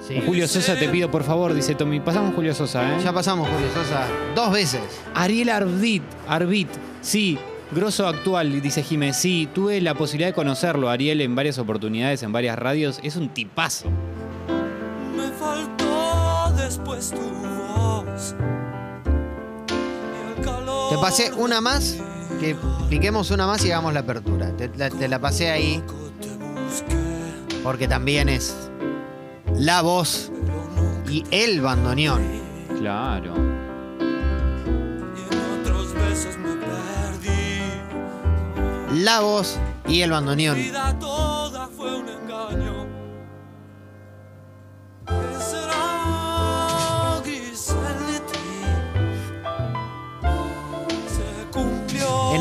Sí. 0.07 0.23
Julio 0.27 0.47
Sosa, 0.47 0.77
te 0.77 0.91
pido 0.91 1.11
por 1.11 1.25
favor, 1.25 1.55
dice 1.55 1.75
Tommy. 1.75 2.01
Pasamos 2.01 2.35
Julio 2.35 2.55
Sosa, 2.55 2.83
¿eh? 2.83 3.01
Ya 3.03 3.15
pasamos, 3.15 3.49
Julio 3.49 3.69
Sosa, 3.73 4.07
dos 4.35 4.53
veces. 4.53 4.83
Ariel 5.15 5.49
Arbit, 5.49 6.03
Arbit, 6.29 6.69
sí, 7.01 7.39
grosso 7.71 8.07
actual, 8.07 8.61
dice 8.61 8.83
Jiménez. 8.83 9.17
Sí, 9.17 9.49
tuve 9.55 9.81
la 9.81 9.95
posibilidad 9.95 10.29
de 10.29 10.35
conocerlo, 10.35 10.91
Ariel, 10.91 11.23
en 11.23 11.35
varias 11.35 11.57
oportunidades, 11.57 12.23
en 12.25 12.33
varias 12.33 12.59
radios. 12.59 13.01
Es 13.03 13.17
un 13.17 13.31
tipazo. 13.31 13.89
Me 15.17 15.31
faltó 15.31 16.53
después 16.63 17.11
tu 17.11 17.21
voz. 17.21 18.35
Te 20.93 20.99
pasé 20.99 21.33
una 21.33 21.63
más, 21.63 21.97
que 22.39 22.55
piquemos 22.91 23.31
una 23.31 23.47
más 23.47 23.65
y 23.65 23.71
hagamos 23.71 23.95
la 23.95 24.01
apertura. 24.01 24.55
Te, 24.57 24.69
la- 24.77 24.91
te 24.91 25.09
la 25.09 25.19
pasé 25.19 25.51
ahí 25.51 25.83
porque 27.65 27.89
también 27.89 28.29
es 28.29 28.55
la 29.57 29.81
voz 29.81 30.31
y 31.09 31.25
el 31.31 31.63
bandoneón. 31.63 32.23
Claro. 32.79 33.33
La 38.95 39.21
voz 39.21 39.59
y 39.89 40.03
el 40.03 40.11
bandoneón. 40.11 40.59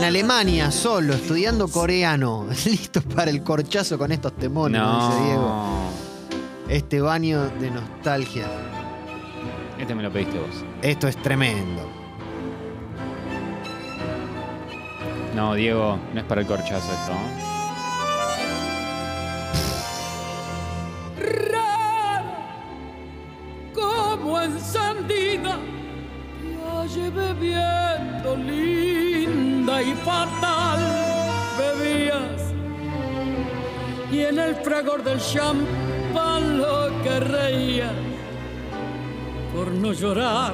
En 0.02 0.08
Alemania, 0.08 0.72
solo, 0.72 1.14
estudiando 1.14 1.68
coreano. 1.68 2.48
Listos 2.66 3.04
para 3.04 3.30
el 3.30 3.44
corchazo 3.44 4.00
con 4.00 4.12
estos 4.12 4.36
temores, 4.36 4.82
dice 4.82 5.24
Diego. 5.26 5.92
Este 6.68 7.00
baño 7.02 7.48
de 7.60 7.70
nostalgia. 7.70 8.48
Este 9.78 9.94
me 9.94 10.02
lo 10.02 10.12
pediste 10.12 10.40
vos. 10.40 10.66
Esto 10.82 11.08
es 11.08 11.16
tremendo. 11.18 11.88
No, 15.36 15.54
Diego, 15.54 16.00
no 16.16 16.20
es 16.20 16.26
para 16.26 16.42
el 16.42 16.48
corchazo 16.48 16.92
esto. 16.92 17.12
¿no? 17.14 17.52
como 24.18 24.42
encendida, 24.42 25.60
la 26.66 26.88
llevé 26.88 27.34
bebiendo 27.34 28.36
y 29.82 29.94
fatal. 30.06 30.80
Bebías 31.58 32.42
y 34.12 34.20
en 34.22 34.40
el 34.40 34.56
fragor 34.56 35.04
del 35.04 35.20
champán 35.20 36.58
lo 36.58 36.90
que 37.04 37.20
reía 37.20 37.92
por 39.54 39.72
no 39.72 39.94
llorar. 39.94 40.54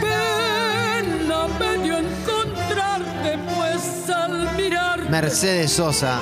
Pena 0.00 1.46
me 1.58 1.78
dio 1.82 1.98
encontrarte, 1.98 3.38
pues 3.54 4.10
al 4.10 4.56
mirar 4.56 5.08
Mercedes 5.10 5.72
Sosa 5.72 6.20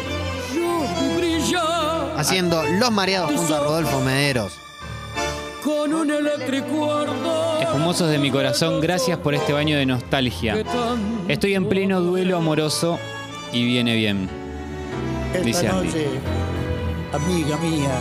haciendo 2.16 2.62
Los 2.62 2.90
Mareados 2.90 3.32
junto 3.32 3.54
a 3.54 3.60
Rodolfo 3.60 4.00
Mederos. 4.00 4.63
Con 5.84 5.92
un 5.92 6.10
eléctrico 6.10 6.90
ardor. 6.94 7.60
Espumosos 7.62 8.08
de 8.08 8.18
mi 8.18 8.30
corazón, 8.30 8.80
gracias 8.80 9.18
por 9.18 9.34
este 9.34 9.52
baño 9.52 9.76
de 9.76 9.84
nostalgia. 9.84 10.56
Estoy 11.28 11.54
en 11.54 11.68
pleno 11.68 12.00
duelo 12.00 12.38
amoroso 12.38 12.98
y 13.52 13.66
viene 13.66 13.94
bien. 13.94 14.30
Dice 15.44 15.66
Esta 15.66 15.76
Andy. 15.78 15.88
noche, 15.88 16.06
amiga 17.12 17.56
mía, 17.58 17.98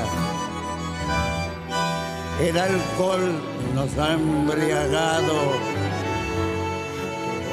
el 2.41 2.57
alcohol 2.57 3.33
nos 3.75 3.97
ha 3.97 4.13
embriagado. 4.13 5.33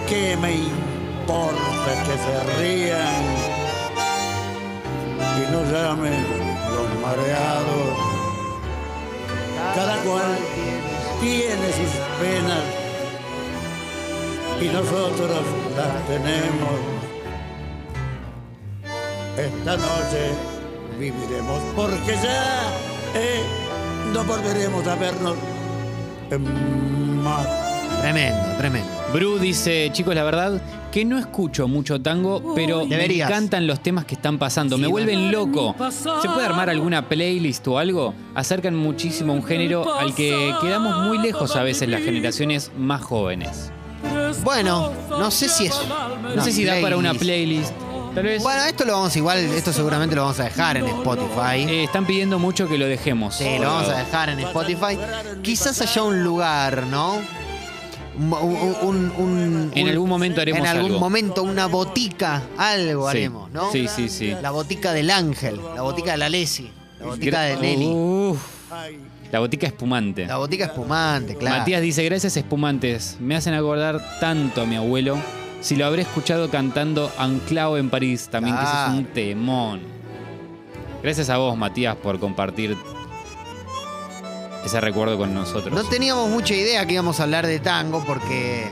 ¿Qué 0.08 0.36
me 0.36 0.52
importa 0.54 2.04
que 2.04 2.12
se 2.16 2.62
rían 2.62 3.24
y 5.38 5.52
no 5.52 5.62
llamen 5.72 6.24
los 6.72 7.00
mareados? 7.02 8.09
Cada 9.74 9.96
cual 10.02 10.36
tiene 11.20 11.66
sus 11.72 11.92
penas 12.20 12.64
y 14.60 14.68
nosotros 14.68 15.42
las 15.76 16.06
tenemos. 16.06 17.00
Esta 19.36 19.76
noche 19.76 20.32
viviremos 20.98 21.60
porque 21.74 22.14
ya 22.22 22.72
eh, 23.14 23.42
no 24.12 24.24
volveremos 24.24 24.86
a 24.86 24.94
vernos 24.96 25.36
en 26.30 27.22
más. 27.22 27.46
Tremendo, 28.00 28.56
tremendo. 28.58 28.99
Bru 29.12 29.38
dice, 29.38 29.90
chicos, 29.92 30.14
la 30.14 30.22
verdad 30.22 30.60
que 30.92 31.04
no 31.04 31.18
escucho 31.18 31.66
mucho 31.66 32.00
tango, 32.00 32.54
pero 32.54 32.86
Deberías. 32.86 33.28
me 33.28 33.34
encantan 33.34 33.66
los 33.66 33.80
temas 33.82 34.04
que 34.04 34.14
están 34.14 34.38
pasando. 34.38 34.78
me 34.78 34.86
vuelven 34.86 35.32
loco. 35.32 35.74
¿Se 35.90 36.28
puede 36.28 36.46
armar 36.46 36.70
alguna 36.70 37.08
playlist 37.08 37.66
o 37.68 37.78
algo? 37.78 38.14
Acercan 38.34 38.76
muchísimo 38.76 39.32
a 39.32 39.36
un 39.36 39.44
género 39.44 39.98
al 39.98 40.14
que 40.14 40.54
quedamos 40.60 41.06
muy 41.06 41.18
lejos 41.18 41.56
a 41.56 41.62
veces 41.62 41.88
las 41.88 42.02
generaciones 42.02 42.70
más 42.76 43.02
jóvenes. 43.02 43.72
Bueno, 44.44 44.92
no 45.08 45.30
sé 45.30 45.48
si 45.48 45.66
es. 45.66 45.74
No 46.34 46.42
sé 46.42 46.52
si 46.52 46.64
da 46.64 46.80
para 46.80 46.96
una 46.96 47.12
playlist. 47.14 47.72
Tal 48.14 48.24
vez. 48.24 48.42
Bueno, 48.42 48.62
esto 48.64 48.84
lo 48.84 48.94
vamos 48.94 49.14
igual, 49.16 49.38
esto 49.38 49.72
seguramente 49.72 50.16
lo 50.16 50.22
vamos 50.22 50.40
a 50.40 50.44
dejar 50.44 50.76
en 50.76 50.86
Spotify. 50.86 51.62
Eh, 51.68 51.84
están 51.84 52.06
pidiendo 52.06 52.38
mucho 52.40 52.68
que 52.68 52.76
lo 52.76 52.86
dejemos. 52.86 53.36
Sí, 53.36 53.58
lo 53.60 53.68
vamos 53.68 53.88
a 53.88 53.98
dejar 53.98 54.30
en 54.30 54.40
Spotify. 54.40 54.98
Quizás 55.42 55.80
haya 55.80 56.02
un 56.02 56.24
lugar, 56.24 56.86
¿no? 56.88 57.18
Un- 58.20 58.32
un- 58.34 58.76
un- 58.82 59.12
un- 59.16 59.70
En 59.74 59.88
algún 59.88 60.08
momento 60.08 60.42
haremos 60.42 60.60
En 60.60 60.66
algún 60.66 60.86
algo. 60.92 61.00
momento, 61.00 61.42
una 61.42 61.66
botica, 61.66 62.42
algo 62.58 63.04
Sí. 63.10 63.16
haremos, 63.16 63.50
¿no? 63.50 63.72
Sí, 63.72 63.88
sí, 63.88 64.10
sí. 64.10 64.34
La 64.42 64.50
botica 64.50 64.92
del 64.92 65.10
ángel, 65.10 65.58
la 65.74 65.80
botica 65.80 66.12
de 66.12 66.18
la 66.18 66.28
Lesi, 66.28 66.70
la 67.00 67.06
botica 67.06 67.40
de 67.42 67.56
Nelly, 67.56 67.86
Uf. 67.94 68.38
la 69.32 69.38
botica 69.38 69.66
espumante. 69.66 70.26
la 70.26 70.36
botica 70.36 70.66
espumante, 70.66 71.34
claro. 71.36 71.58
Matías 71.60 71.80
dice, 71.80 72.04
gracias 72.04 72.36
espumantes, 72.36 73.16
me 73.20 73.36
hacen 73.36 73.54
acordar 73.54 74.18
tanto 74.20 74.60
a 74.60 74.66
mi 74.66 74.76
abuelo. 74.76 75.16
Si 75.62 75.76
lo 75.76 75.86
habré 75.86 76.02
escuchado 76.02 76.50
cantando 76.50 77.10
Anclao 77.16 77.78
en 77.78 77.88
París, 77.88 78.28
también 78.30 78.54
que 78.54 78.62
ese 78.62 78.72
es 78.72 78.88
un 78.98 79.04
temón. 79.06 79.80
Gracias 81.02 81.30
a 81.30 81.38
vos, 81.38 81.56
Matías, 81.56 81.96
por 81.96 82.18
compartir 82.20 82.76
ese 84.64 84.80
recuerdo 84.80 85.16
con 85.18 85.34
nosotros. 85.34 85.72
No 85.72 85.88
teníamos 85.88 86.28
mucha 86.28 86.54
idea 86.54 86.84
que 86.86 86.94
íbamos 86.94 87.20
a 87.20 87.24
hablar 87.24 87.46
de 87.46 87.60
tango 87.60 88.04
porque 88.04 88.68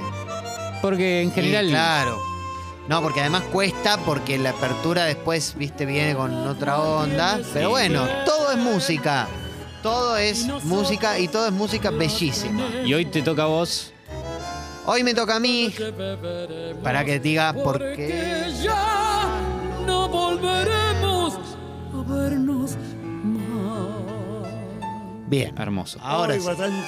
Porque 0.83 1.23
en 1.23 1.33
general... 1.33 1.67
Sí, 1.67 1.71
claro. 1.71 2.19
No, 2.89 3.03
porque 3.03 3.21
además 3.21 3.43
cuesta 3.53 3.99
porque 3.99 4.39
la 4.39 4.51
apertura 4.51 5.05
después, 5.05 5.55
viste, 5.59 5.85
viene 5.85 6.15
con 6.15 6.33
otra 6.47 6.81
onda. 6.81 7.39
Pero 7.53 7.69
bueno, 7.71 8.07
todo 8.25 8.53
es 8.53 8.57
música. 8.59 9.29
Todo 9.83 10.17
es 10.17 10.47
música 10.65 11.19
y 11.19 11.29
todo 11.29 11.47
es 11.47 11.53
música 11.53 11.91
bellísima. 11.91 12.63
Y 12.85 12.95
hoy 12.95 13.05
te 13.05 13.21
toca 13.21 13.43
a 13.43 13.47
vos. 13.47 13.93
Hoy 14.87 15.05
me 15.05 15.13
toca 15.13 15.37
a 15.37 15.41
mí. 15.41 15.75
Para 16.83 17.05
que 17.05 17.21
diga 17.21 17.53
por 17.53 17.79
qué. 17.95 18.47
Ya 18.63 19.27
no 19.87 20.09
volveremos 20.09 21.35
a 21.93 22.11
vernos. 22.11 22.77
Bien. 25.29 25.55
Hermoso. 25.59 25.99
Ahora 26.03 26.35
Ay, 26.35 26.41
sí. 26.41 26.47
bastante 26.47 26.87